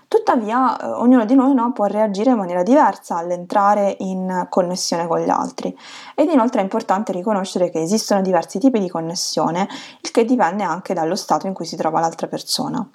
Tuttavia, 0.10 0.78
eh, 0.78 0.86
ognuno 0.88 1.26
di 1.26 1.36
noi 1.36 1.54
no, 1.54 1.74
può 1.74 1.86
reagire 1.86 2.32
in 2.32 2.38
maniera 2.38 2.64
diversa 2.64 3.18
all'entrare 3.18 3.96
in 4.00 4.48
connessione 4.50 5.06
con 5.06 5.20
gli 5.20 5.30
altri 5.30 5.78
ed 6.16 6.30
inoltre 6.30 6.62
è 6.62 6.64
importante 6.64 7.12
riconoscere 7.12 7.70
che 7.70 7.82
esistono 7.82 8.22
diversi 8.22 8.58
tipi 8.58 8.80
di 8.80 8.88
connessione, 8.88 9.68
il 10.02 10.12
che 10.12 10.24
dipende 10.24 10.64
anche 10.64 10.94
dallo 10.94 11.16
stato 11.16 11.48
in 11.48 11.54
cui 11.54 11.66
si 11.66 11.76
trova 11.76 12.00
l'altra 12.00 12.28
persona. 12.28 12.88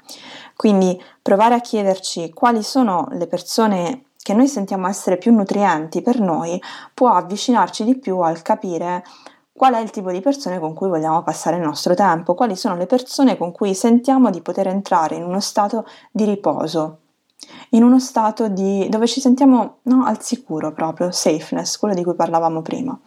Quindi 0.56 0.98
provare 1.20 1.54
a 1.54 1.60
chiederci 1.60 2.32
quali 2.32 2.62
sono 2.62 3.06
le 3.10 3.26
persone 3.26 4.04
che 4.16 4.32
noi 4.32 4.48
sentiamo 4.48 4.88
essere 4.88 5.18
più 5.18 5.32
nutrienti 5.32 6.00
per 6.00 6.18
noi 6.20 6.60
può 6.94 7.10
avvicinarci 7.10 7.84
di 7.84 7.98
più 7.98 8.20
al 8.20 8.40
capire 8.40 9.04
qual 9.52 9.74
è 9.74 9.80
il 9.80 9.90
tipo 9.90 10.10
di 10.10 10.20
persone 10.20 10.58
con 10.58 10.72
cui 10.72 10.88
vogliamo 10.88 11.22
passare 11.22 11.56
il 11.56 11.62
nostro 11.62 11.94
tempo, 11.94 12.34
quali 12.34 12.56
sono 12.56 12.74
le 12.76 12.86
persone 12.86 13.36
con 13.36 13.52
cui 13.52 13.74
sentiamo 13.74 14.30
di 14.30 14.40
poter 14.40 14.68
entrare 14.68 15.16
in 15.16 15.24
uno 15.24 15.40
stato 15.40 15.86
di 16.10 16.24
riposo, 16.24 17.01
in 17.70 17.82
uno 17.82 17.98
stato 17.98 18.48
di, 18.48 18.86
dove 18.88 19.06
ci 19.06 19.20
sentiamo 19.20 19.78
no, 19.82 20.04
al 20.04 20.22
sicuro 20.22 20.72
proprio, 20.72 21.10
safeness, 21.10 21.78
quello 21.78 21.94
di 21.94 22.04
cui 22.04 22.14
parlavamo 22.14 22.62
prima. 22.62 22.98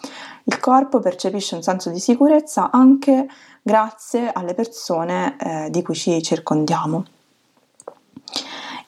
Il 0.44 0.60
corpo 0.60 1.00
percepisce 1.00 1.56
un 1.56 1.62
senso 1.62 1.90
di 1.90 2.00
sicurezza 2.00 2.70
anche 2.72 3.28
grazie 3.62 4.32
alle 4.32 4.54
persone 4.54 5.38
eh, 5.40 5.70
di 5.70 5.82
cui 5.82 5.96
ci 5.96 6.22
circondiamo. 6.22 7.06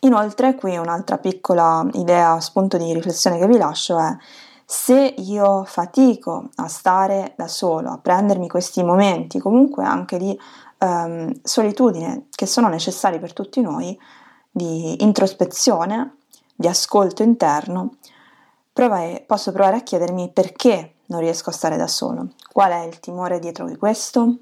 Inoltre, 0.01 0.55
qui 0.55 0.77
un'altra 0.77 1.17
piccola 1.17 1.88
idea, 1.93 2.39
spunto 2.39 2.77
di 2.77 2.93
riflessione 2.93 3.39
che 3.39 3.47
vi 3.47 3.57
lascio 3.57 3.99
è 3.99 4.15
se 4.69 5.13
io 5.17 5.63
fatico 5.63 6.49
a 6.55 6.67
stare 6.67 7.33
da 7.38 7.47
solo, 7.47 7.89
a 7.89 7.97
prendermi 7.97 8.49
questi 8.49 8.83
momenti 8.83 9.39
comunque 9.39 9.86
anche 9.86 10.17
di 10.17 10.38
um, 10.79 11.31
solitudine 11.41 12.25
che 12.29 12.45
sono 12.45 12.67
necessari 12.67 13.17
per 13.17 13.31
tutti 13.31 13.62
noi, 13.62 13.97
di 14.58 15.04
introspezione, 15.04 16.17
di 16.56 16.67
ascolto 16.67 17.22
interno, 17.24 17.98
provare, 18.74 19.24
posso 19.26 19.52
provare 19.52 19.78
a 19.78 19.82
chiedermi 19.82 20.32
perché 20.34 20.96
non 21.06 21.22
riesco 21.22 21.52
a 21.52 21.54
stare 21.54 21.78
da 21.78 21.88
solo. 21.88 22.32
Qual 22.52 22.72
è 22.72 22.84
il 22.86 23.00
timore 23.00 23.39
dietro 23.39 23.67
di 23.67 23.78
questo? 23.78 24.36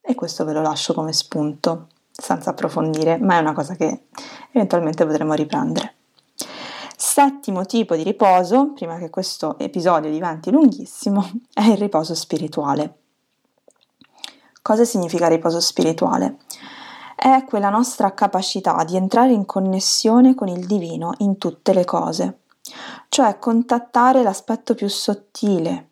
E 0.00 0.14
questo 0.14 0.44
ve 0.44 0.52
lo 0.52 0.60
lascio 0.60 0.92
come 0.92 1.12
spunto, 1.12 1.86
senza 2.10 2.50
approfondire, 2.50 3.16
ma 3.18 3.36
è 3.36 3.40
una 3.40 3.54
cosa 3.54 3.74
che 3.74 4.06
eventualmente 4.50 5.06
potremo 5.06 5.32
riprendere. 5.32 5.94
Settimo 6.96 7.64
tipo 7.64 7.94
di 7.94 8.02
riposo, 8.02 8.72
prima 8.72 8.98
che 8.98 9.08
questo 9.08 9.58
episodio 9.58 10.10
diventi 10.10 10.50
lunghissimo, 10.50 11.30
è 11.52 11.62
il 11.62 11.76
riposo 11.76 12.14
spirituale. 12.14 12.98
Cosa 14.60 14.84
significa 14.84 15.28
riposo 15.28 15.60
spirituale? 15.60 16.38
È 17.24 17.44
quella 17.44 17.70
nostra 17.70 18.12
capacità 18.12 18.84
di 18.84 18.96
entrare 18.96 19.32
in 19.32 19.46
connessione 19.46 20.34
con 20.34 20.48
il 20.48 20.66
divino 20.66 21.14
in 21.18 21.38
tutte 21.38 21.72
le 21.72 21.84
cose 21.84 22.40
cioè 23.08 23.38
contattare 23.38 24.22
l'aspetto 24.22 24.74
più 24.74 24.88
sottile 24.88 25.90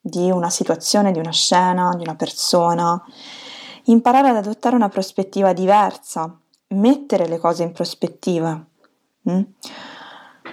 di 0.00 0.30
una 0.30 0.50
situazione, 0.50 1.12
di 1.12 1.18
una 1.18 1.32
scena, 1.32 1.94
di 1.96 2.02
una 2.02 2.14
persona, 2.14 3.02
imparare 3.84 4.28
ad 4.28 4.36
adottare 4.36 4.76
una 4.76 4.88
prospettiva 4.88 5.52
diversa, 5.52 6.34
mettere 6.68 7.26
le 7.26 7.38
cose 7.38 7.62
in 7.62 7.72
prospettiva. 7.72 8.64
Mm? 9.30 9.42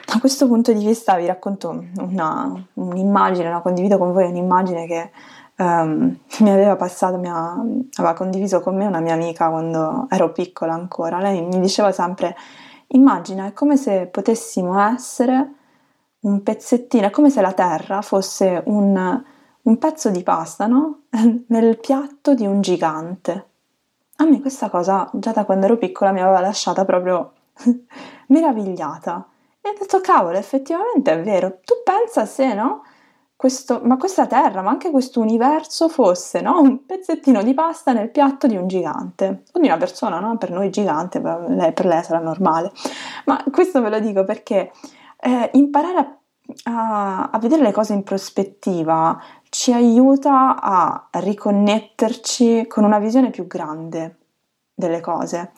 Da 0.05 0.19
questo 0.19 0.47
punto 0.47 0.73
di 0.73 0.85
vista 0.85 1.15
vi 1.15 1.25
racconto 1.25 1.69
una, 1.97 2.67
un'immagine, 2.73 3.49
no? 3.49 3.61
condivido 3.61 3.97
con 3.97 4.11
voi 4.13 4.25
un'immagine 4.25 4.87
che 4.87 5.11
um, 5.61 6.17
mi 6.39 6.49
aveva 6.49 6.75
passato, 6.75 7.17
mi 7.17 7.27
ha, 7.27 7.51
aveva 7.51 8.13
condiviso 8.13 8.61
con 8.61 8.75
me 8.75 8.87
una 8.87 8.99
mia 8.99 9.13
amica 9.13 9.49
quando 9.49 10.07
ero 10.09 10.31
piccola 10.31 10.73
ancora. 10.73 11.19
Lei 11.19 11.41
mi 11.43 11.59
diceva 11.59 11.91
sempre, 11.91 12.35
immagina, 12.87 13.45
è 13.45 13.53
come 13.53 13.77
se 13.77 14.07
potessimo 14.07 14.79
essere 14.79 15.53
un 16.21 16.43
pezzettino, 16.43 17.07
è 17.07 17.09
come 17.09 17.29
se 17.29 17.41
la 17.41 17.53
terra 17.53 18.01
fosse 18.01 18.63
un, 18.65 19.23
un 19.61 19.77
pezzo 19.77 20.09
di 20.09 20.23
pasta, 20.23 20.67
no? 20.67 21.03
Nel 21.47 21.79
piatto 21.79 22.33
di 22.33 22.45
un 22.45 22.61
gigante. 22.61 23.45
A 24.17 24.25
me 24.25 24.39
questa 24.39 24.69
cosa, 24.69 25.09
già 25.13 25.31
da 25.31 25.45
quando 25.45 25.65
ero 25.65 25.77
piccola, 25.77 26.11
mi 26.11 26.21
aveva 26.21 26.41
lasciata 26.41 26.85
proprio 26.85 27.33
meravigliata. 28.27 29.27
E 29.61 29.69
ho 29.69 29.73
detto, 29.77 30.01
cavolo, 30.01 30.37
effettivamente 30.37 31.11
è 31.11 31.21
vero. 31.21 31.59
Tu 31.63 31.75
pensa 31.83 32.25
se, 32.25 32.53
no? 32.53 32.83
Questo, 33.41 33.81
ma 33.85 33.97
questa 33.97 34.27
terra, 34.27 34.61
ma 34.61 34.69
anche 34.69 34.91
questo 34.91 35.19
universo 35.19 35.89
fosse, 35.89 36.41
no? 36.41 36.61
Un 36.61 36.85
pezzettino 36.85 37.41
di 37.41 37.55
pasta 37.55 37.91
nel 37.91 38.11
piatto 38.11 38.45
di 38.45 38.55
un 38.55 38.67
gigante. 38.67 39.45
O 39.53 39.59
di 39.59 39.65
una 39.65 39.77
persona, 39.77 40.19
no? 40.19 40.37
Per 40.37 40.51
noi 40.51 40.69
gigante, 40.69 41.19
per 41.19 41.45
lei, 41.49 41.73
per 41.73 41.87
lei 41.87 42.03
sarà 42.03 42.19
normale. 42.19 42.71
Ma 43.25 43.43
questo 43.51 43.81
ve 43.81 43.89
lo 43.89 43.99
dico 43.99 44.23
perché 44.25 44.71
eh, 45.19 45.49
imparare 45.53 45.97
a, 45.97 46.17
a, 46.65 47.29
a 47.31 47.39
vedere 47.39 47.63
le 47.63 47.71
cose 47.71 47.93
in 47.93 48.03
prospettiva 48.03 49.19
ci 49.49 49.73
aiuta 49.73 50.61
a 50.61 51.07
riconnetterci 51.09 52.67
con 52.67 52.83
una 52.83 52.99
visione 52.99 53.31
più 53.31 53.47
grande 53.47 54.17
delle 54.71 55.01
cose, 55.01 55.53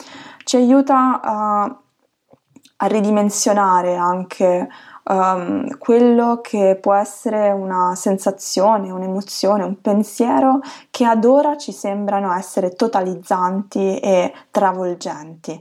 ci 0.45 0.55
aiuta 0.55 1.19
a, 1.21 1.63
a 1.63 2.85
ridimensionare 2.85 3.97
anche 3.97 4.69
um, 5.03 5.77
quello 5.77 6.39
che 6.41 6.77
può 6.79 6.93
essere 6.93 7.51
una 7.51 7.95
sensazione, 7.95 8.91
un'emozione, 8.91 9.63
un 9.63 9.79
pensiero 9.81 10.59
che 10.89 11.05
ad 11.05 11.25
ora 11.25 11.57
ci 11.57 11.71
sembrano 11.71 12.33
essere 12.33 12.73
totalizzanti 12.73 13.99
e 13.99 14.33
travolgenti 14.51 15.59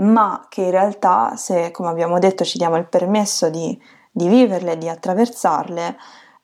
ma 0.00 0.46
che 0.48 0.62
in 0.62 0.70
realtà 0.70 1.36
se, 1.36 1.70
come 1.70 1.88
abbiamo 1.88 2.18
detto, 2.18 2.44
ci 2.44 2.58
diamo 2.58 2.76
il 2.76 2.86
permesso 2.86 3.50
di, 3.50 3.78
di 4.10 4.28
viverle, 4.28 4.78
di 4.78 4.88
attraversarle, 4.88 5.96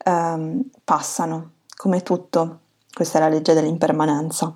ehm, 0.04 0.62
passano, 0.84 1.52
come 1.74 2.02
tutto. 2.02 2.60
Questa 2.92 3.18
è 3.18 3.20
la 3.20 3.28
legge 3.28 3.54
dell'impermanenza. 3.54 4.54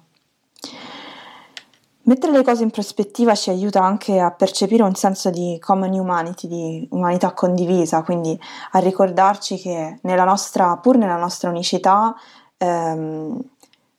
Mettere 2.11 2.33
le 2.33 2.43
cose 2.43 2.65
in 2.65 2.71
prospettiva 2.71 3.37
ci 3.37 3.51
aiuta 3.51 3.85
anche 3.85 4.19
a 4.19 4.33
percepire 4.33 4.83
un 4.83 4.97
senso 4.97 5.31
di 5.31 5.57
common 5.61 5.93
humanity, 5.93 6.49
di 6.49 6.89
umanità 6.91 7.33
condivisa, 7.35 8.03
quindi 8.03 8.37
a 8.73 8.81
ricordarci 8.81 9.57
che 9.59 10.01
nella 10.03 10.25
nostra, 10.25 10.77
pur 10.79 10.97
nella 10.97 11.19
nostra 11.19 11.51
unicità 11.51 12.13
ehm, 12.57 13.41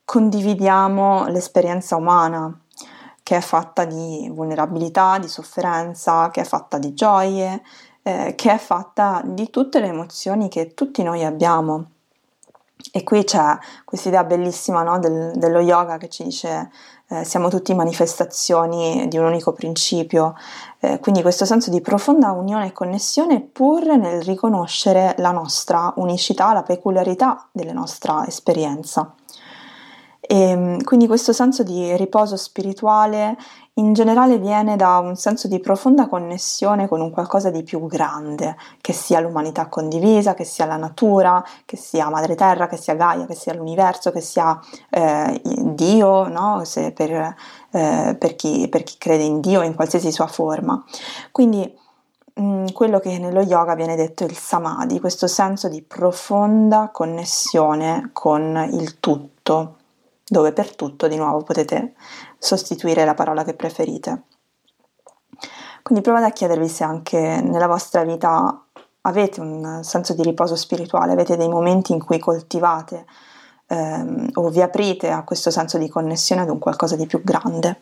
condividiamo 0.04 1.28
l'esperienza 1.28 1.95
umana, 1.95 2.54
che 3.24 3.38
è 3.38 3.39
fatta 3.39 3.86
di 3.86 4.30
vulnerabilità, 4.30 5.17
di 5.17 5.30
sofferenza, 5.30 6.32
che 6.32 6.41
è 6.41 6.43
fatta 6.43 6.78
di 6.80 6.93
gioie, 6.93 7.62
eh, 8.04 8.34
che 8.36 8.52
è 8.52 8.58
fatta 8.58 9.21
di 9.24 9.50
tutte 9.50 9.80
le 9.80 9.88
emozioni 9.88 10.50
che 10.50 10.74
tutti 10.74 11.02
noi 11.02 11.24
abbiamo. 11.24 11.86
E 12.91 13.04
qui 13.04 13.24
c'è 13.24 13.58
questa 13.86 14.10
idea 14.10 14.24
bellissima 14.24 14.84
no, 14.84 15.00
del, 15.00 15.32
dello 15.36 15.60
yoga 15.60 15.98
che 15.98 16.10
ci 16.10 16.24
dice 16.24 16.70
eh, 17.12 17.24
siamo 17.26 17.50
tutti 17.50 17.74
manifestazioni 17.74 19.08
di 19.08 19.17
un 19.17 19.26
unico 19.26 19.52
principio, 19.52 20.36
eh, 20.80 21.00
quindi 21.00 21.22
questo 21.22 21.46
senso 21.46 21.70
di 21.70 21.82
profonda 21.82 22.32
unione 22.32 22.67
e 22.67 22.72
connessione 22.72 23.41
pur 23.41 23.86
nel 23.98 24.22
riconoscere 24.22 25.15
la 25.17 25.32
nostra 25.32 25.94
unicità, 25.98 26.54
la 26.54 26.63
peculiarità 26.63 27.48
della 27.52 27.74
nostra 27.74 28.26
esperienza. 28.26 29.13
E 30.24 30.40
ehm, 30.40 30.84
quindi 30.84 31.08
questo 31.08 31.34
senso 31.34 31.64
di 31.64 31.98
riposo 31.98 32.38
spirituale 32.38 33.36
in 33.76 33.94
generale 33.94 34.38
viene 34.38 34.76
da 34.76 35.00
un 35.00 35.16
senso 35.16 35.48
di 35.48 35.60
profonda 35.60 36.08
connessione 36.08 36.88
con 36.88 37.02
un 37.02 37.10
qualcosa 37.10 37.50
di 37.50 37.64
più 37.64 37.88
grande, 37.88 38.56
che 38.82 38.94
sia 38.94 39.20
l'umanità 39.20 39.68
condivisa, 39.68 40.36
che 40.36 40.44
sia 40.44 40.66
la 40.66 40.76
natura, 40.76 41.44
che 41.66 41.78
sia 41.78 42.10
Madre 42.10 42.36
Terra, 42.36 42.68
che 42.68 42.78
sia 42.78 42.94
Gaia, 42.94 43.26
che 43.26 43.34
sia 43.34 43.54
l'universo, 43.54 44.12
che 44.12 44.22
sia 44.22 44.60
eh, 44.90 45.42
Dio, 45.44 46.28
no? 46.28 46.62
per, 46.94 47.36
eh, 47.72 48.16
per, 48.20 48.36
chi, 48.36 48.68
per, 48.70 48.84
chi, 48.84 48.98
crede 48.98 49.24
in 49.24 49.40
Dio 49.40 49.62
in 49.64 49.74
qualsiasi 49.74 50.12
sua 50.12 50.28
forma. 50.28 50.84
Quindi 51.32 51.74
mh, 52.36 52.44
mm, 52.44 52.66
quello 52.74 53.00
che 53.00 53.18
nello 53.18 53.42
yoga 53.42 53.74
viene 53.74 53.96
detto 53.96 54.24
il 54.26 54.38
samadhi, 54.38 55.00
questo 55.00 55.28
senso 55.28 55.68
di 55.70 55.82
profonda 55.82 56.90
connessione 56.92 58.12
con 58.14 58.70
il 58.72 59.00
tutto 59.00 59.78
dove 60.32 60.54
per 60.54 60.78
tutto 60.78 61.10
di 61.10 61.17
nuovo 61.17 61.44
potete 61.44 61.94
sostituire 62.38 63.04
la 63.04 63.13
parola 63.13 63.44
che 63.44 63.54
preferite. 63.54 64.24
Quindi 65.84 66.02
provate 66.02 66.28
a 66.28 66.32
chiedervi 66.32 66.70
se 66.70 66.86
anche 66.86 67.41
nella 67.41 67.67
vostra 67.67 68.06
vita 68.06 68.63
avete 69.02 69.41
un 69.41 69.82
senso 69.84 70.13
di 70.13 70.24
riposo 70.24 70.56
spirituale, 70.56 71.12
avete 71.12 71.36
dei 71.36 71.50
momenti 71.50 71.91
in 71.91 72.02
cui 72.02 72.17
coltivate 72.17 73.06
ehm, 73.67 74.30
o 74.36 74.48
vi 74.48 74.62
aprite 74.62 75.12
a 75.12 75.26
questo 75.26 75.52
senso 75.52 75.78
di 75.78 75.89
connessione 75.89 76.44
ad 76.44 76.50
un 76.50 76.60
qualcosa 76.60 76.96
di 76.96 77.08
più 77.08 77.22
grande. 77.22 77.82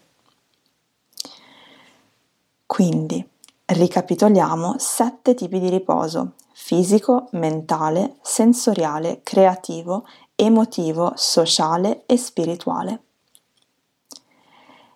Quindi 2.65 3.23
ricapitoliamo 3.65 4.73
sette 4.79 5.35
tipi 5.35 5.59
di 5.59 5.69
riposo 5.69 6.33
fisico, 6.51 7.27
mentale, 7.33 8.15
sensoriale, 8.23 9.21
creativo 9.21 10.07
emotivo, 10.39 11.13
sociale 11.15 12.03
e 12.05 12.17
spirituale. 12.17 13.01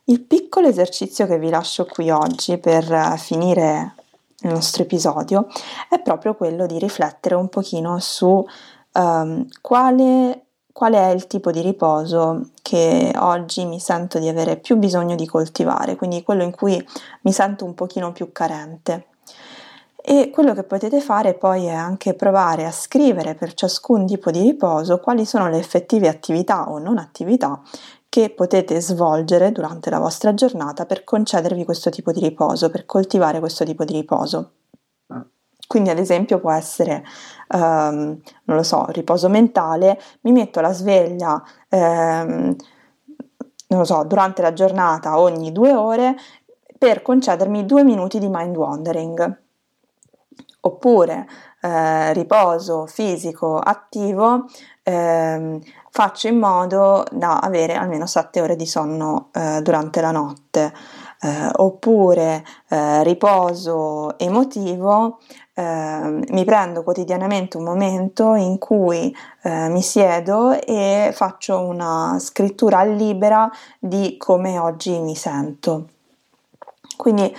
Il 0.05 0.21
piccolo 0.21 0.67
esercizio 0.67 1.25
che 1.27 1.39
vi 1.39 1.49
lascio 1.49 1.85
qui 1.85 2.09
oggi 2.09 2.57
per 2.57 2.91
eh, 2.91 3.17
finire 3.17 3.95
il 4.39 4.49
nostro 4.49 4.83
episodio 4.83 5.47
è 5.89 6.01
proprio 6.01 6.35
quello 6.35 6.65
di 6.65 6.77
riflettere 6.77 7.35
un 7.35 7.47
pochino 7.47 7.99
su 7.99 8.45
um, 8.93 9.47
quale, 9.61 10.45
quale 10.71 10.97
è 10.97 11.13
il 11.13 11.27
tipo 11.27 11.51
di 11.51 11.61
riposo 11.61 12.49
che 12.61 13.13
oggi 13.17 13.65
mi 13.65 13.79
sento 13.79 14.19
di 14.19 14.27
avere 14.27 14.57
più 14.57 14.75
bisogno 14.75 15.15
di 15.15 15.25
coltivare, 15.25 15.95
quindi 15.95 16.23
quello 16.23 16.43
in 16.43 16.51
cui 16.51 16.85
mi 17.21 17.31
sento 17.31 17.63
un 17.63 17.73
pochino 17.73 18.11
più 18.11 18.31
carente. 18.33 19.07
E 20.05 20.29
quello 20.31 20.53
che 20.53 20.63
potete 20.63 20.99
fare 20.99 21.33
poi 21.33 21.67
è 21.67 21.73
anche 21.73 22.13
provare 22.13 22.65
a 22.65 22.71
scrivere 22.71 23.35
per 23.35 23.53
ciascun 23.53 24.05
tipo 24.05 24.31
di 24.31 24.41
riposo 24.41 24.99
quali 24.99 25.25
sono 25.25 25.47
le 25.47 25.57
effettive 25.57 26.09
attività 26.09 26.69
o 26.69 26.77
non 26.77 26.97
attività 26.97 27.61
che 28.09 28.29
potete 28.29 28.81
svolgere 28.81 29.53
durante 29.53 29.89
la 29.89 29.99
vostra 29.99 30.33
giornata 30.33 30.85
per 30.85 31.05
concedervi 31.05 31.63
questo 31.63 31.89
tipo 31.89 32.11
di 32.11 32.19
riposo, 32.19 32.69
per 32.69 32.85
coltivare 32.85 33.39
questo 33.39 33.63
tipo 33.63 33.85
di 33.85 33.93
riposo. 33.93 34.51
Quindi 35.65 35.89
ad 35.89 35.97
esempio 35.97 36.41
può 36.41 36.51
essere, 36.51 37.05
um, 37.53 38.19
non 38.43 38.57
lo 38.57 38.63
so, 38.63 38.85
riposo 38.89 39.29
mentale, 39.29 39.97
mi 40.23 40.33
metto 40.33 40.59
la 40.59 40.73
sveglia, 40.73 41.41
um, 41.69 42.55
non 43.67 43.79
lo 43.79 43.85
so, 43.85 44.03
durante 44.03 44.41
la 44.41 44.51
giornata 44.51 45.17
ogni 45.17 45.53
due 45.53 45.73
ore 45.73 46.17
per 46.77 47.01
concedermi 47.01 47.65
due 47.65 47.85
minuti 47.85 48.19
di 48.19 48.27
mind 48.29 48.57
wandering 48.57 49.42
oppure 50.65 51.27
eh, 51.61 52.13
riposo 52.13 52.85
fisico 52.87 53.57
attivo, 53.57 54.45
eh, 54.83 55.59
faccio 55.89 56.27
in 56.27 56.37
modo 56.37 57.05
da 57.11 57.39
avere 57.39 57.75
almeno 57.75 58.05
7 58.05 58.41
ore 58.41 58.55
di 58.55 58.65
sonno 58.65 59.29
eh, 59.33 59.61
durante 59.61 60.01
la 60.01 60.11
notte. 60.11 60.73
Eh, 61.21 61.49
oppure 61.55 62.43
eh, 62.67 63.01
riposo 63.03 64.17
emotivo, 64.19 65.19
eh, 65.53 66.21
mi 66.29 66.43
prendo 66.43 66.83
quotidianamente 66.83 67.55
un 67.55 67.63
momento 67.63 68.35
in 68.35 68.57
cui 68.57 69.15
eh, 69.43 69.69
mi 69.69 69.81
siedo 69.81 70.51
e 70.59 71.11
faccio 71.13 71.61
una 71.61 72.17
scrittura 72.19 72.83
libera 72.83 73.49
di 73.79 74.17
come 74.17 74.59
oggi 74.59 74.99
mi 74.99 75.15
sento. 75.15 75.87
Quindi 76.97 77.33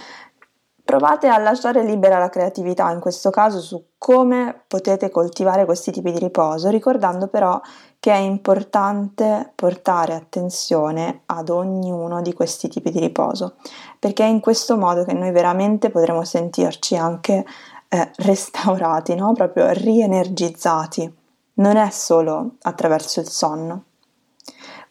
provate 0.95 1.27
a 1.27 1.39
lasciare 1.39 1.83
libera 1.83 2.19
la 2.19 2.29
creatività 2.29 2.89
in 2.93 3.01
questo 3.01 3.31
caso 3.31 3.61
su 3.61 3.85
come 3.99 4.63
potete 4.69 5.11
coltivare 5.11 5.65
questi 5.65 5.91
tipi 5.91 6.13
di 6.13 6.21
riposo, 6.21 6.69
ricordando 6.69 7.27
però 7.27 7.61
che 7.99 8.13
è 8.13 8.19
importante 8.19 9.51
portare 9.57 10.15
attenzione 10.15 11.23
ad 11.27 11.49
ognuno 11.49 12.23
di 12.23 12.33
questi 12.33 12.69
tipi 12.69 12.93
di 12.93 13.01
riposo, 13.01 13.57
perché 13.99 14.23
è 14.23 14.29
in 14.29 14.39
questo 14.39 14.77
modo 14.77 15.05
che 15.05 15.15
noi 15.15 15.33
veramente 15.33 15.91
potremo 15.91 16.23
sentirci 16.23 16.97
anche 16.97 17.45
eh, 17.89 18.11
restaurati, 18.19 19.17
no? 19.17 19.33
proprio 19.33 19.71
rienergizzati. 19.71 21.13
Non 21.55 21.77
è 21.77 21.91
solo 21.91 22.53
attraverso 22.63 23.19
il 23.19 23.29
sonno. 23.29 23.85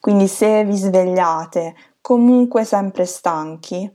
Quindi 0.01 0.27
se 0.27 0.65
vi 0.65 0.75
svegliate 0.75 1.75
comunque 2.01 2.65
sempre 2.65 3.05
stanchi, 3.05 3.89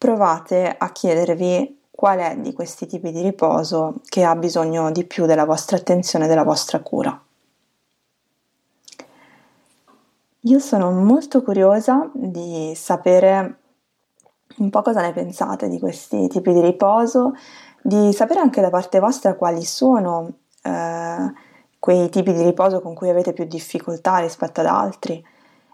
provate 0.00 0.74
a 0.78 0.92
chiedervi 0.92 1.78
qual 1.90 2.20
è 2.20 2.36
di 2.38 2.54
questi 2.54 2.86
tipi 2.86 3.12
di 3.12 3.20
riposo 3.20 3.96
che 4.06 4.24
ha 4.24 4.34
bisogno 4.34 4.90
di 4.90 5.04
più 5.04 5.26
della 5.26 5.44
vostra 5.44 5.76
attenzione 5.76 6.24
e 6.24 6.28
della 6.28 6.42
vostra 6.42 6.80
cura. 6.80 7.22
Io 10.44 10.58
sono 10.58 10.90
molto 10.90 11.42
curiosa 11.42 12.10
di 12.14 12.72
sapere 12.74 13.58
un 14.56 14.70
po' 14.70 14.80
cosa 14.80 15.02
ne 15.02 15.12
pensate 15.12 15.68
di 15.68 15.78
questi 15.78 16.28
tipi 16.28 16.54
di 16.54 16.62
riposo, 16.62 17.34
di 17.82 18.10
sapere 18.14 18.40
anche 18.40 18.62
da 18.62 18.70
parte 18.70 19.00
vostra 19.00 19.34
quali 19.34 19.64
sono 19.64 20.32
eh, 20.62 21.32
quei 21.78 22.08
tipi 22.08 22.32
di 22.32 22.42
riposo 22.42 22.80
con 22.80 22.94
cui 22.94 23.10
avete 23.10 23.34
più 23.34 23.44
difficoltà 23.44 24.16
rispetto 24.16 24.60
ad 24.60 24.66
altri 24.66 25.22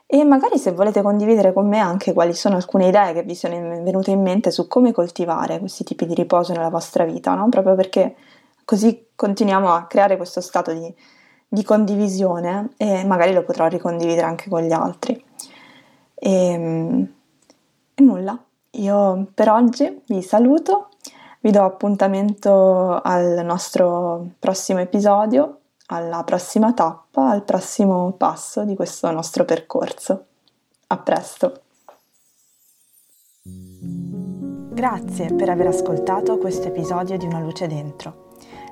e 0.06 0.24
magari 0.24 0.58
se 0.58 0.72
volete 0.72 1.02
condividere 1.02 1.52
con 1.52 1.68
me 1.68 1.78
anche 1.78 2.12
quali 2.12 2.32
sono 2.32 2.56
alcune 2.56 2.88
idee 2.88 3.12
che 3.12 3.22
vi 3.22 3.34
sono 3.34 3.56
venute 3.82 4.12
in 4.12 4.22
mente 4.22 4.50
su 4.50 4.68
come 4.68 4.92
coltivare 4.92 5.58
questi 5.58 5.84
tipi 5.84 6.06
di 6.06 6.14
riposo 6.14 6.52
nella 6.52 6.70
vostra 6.70 7.04
vita, 7.04 7.34
no? 7.34 7.48
proprio 7.48 7.74
perché 7.74 8.14
così 8.64 9.08
continuiamo 9.14 9.72
a 9.72 9.86
creare 9.86 10.16
questo 10.16 10.40
stato 10.40 10.72
di 10.72 10.94
di 11.48 11.62
condivisione 11.62 12.70
e 12.76 13.04
magari 13.04 13.32
lo 13.32 13.42
potrò 13.42 13.66
ricondividere 13.68 14.26
anche 14.26 14.48
con 14.48 14.62
gli 14.62 14.72
altri. 14.72 15.22
E, 16.14 16.30
ehm, 16.30 17.12
e 17.94 18.02
nulla, 18.02 18.38
io 18.72 19.26
per 19.32 19.48
oggi 19.48 20.02
vi 20.06 20.22
saluto, 20.22 20.88
vi 21.40 21.50
do 21.50 21.62
appuntamento 21.64 23.00
al 23.00 23.42
nostro 23.44 24.26
prossimo 24.38 24.80
episodio, 24.80 25.60
alla 25.86 26.24
prossima 26.24 26.72
tappa, 26.72 27.30
al 27.30 27.44
prossimo 27.44 28.12
passo 28.12 28.64
di 28.64 28.74
questo 28.74 29.10
nostro 29.10 29.44
percorso. 29.44 30.24
A 30.88 30.96
presto! 30.98 31.60
Grazie 33.42 35.32
per 35.34 35.48
aver 35.48 35.68
ascoltato 35.68 36.38
questo 36.38 36.68
episodio 36.68 37.16
di 37.16 37.26
Una 37.26 37.40
luce 37.40 37.66
dentro. 37.66 38.24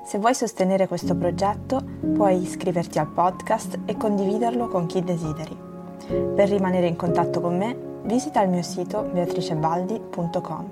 Se 0.05 0.19
vuoi 0.19 0.35
sostenere 0.35 0.87
questo 0.87 1.15
progetto, 1.15 1.81
puoi 2.13 2.39
iscriverti 2.41 2.99
al 2.99 3.07
podcast 3.07 3.79
e 3.85 3.97
condividerlo 3.97 4.67
con 4.67 4.85
chi 4.85 5.01
desideri. 5.03 5.57
Per 6.07 6.47
rimanere 6.49 6.87
in 6.87 6.95
contatto 6.95 7.41
con 7.41 7.57
me, 7.57 7.75
visita 8.03 8.41
il 8.43 8.49
mio 8.49 8.61
sito 8.61 9.01
beatricebaldi.com. 9.01 10.69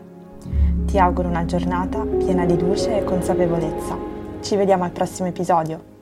Ti 0.86 1.00
auguro 1.00 1.30
una 1.30 1.46
giornata 1.46 2.06
piena 2.06 2.46
di 2.46 2.60
luce 2.60 2.98
e 2.98 3.04
consapevolezza. 3.04 3.98
Ci 4.40 4.56
vediamo 4.56 4.84
al 4.84 4.92
prossimo 4.92 5.28
episodio. 5.28 5.93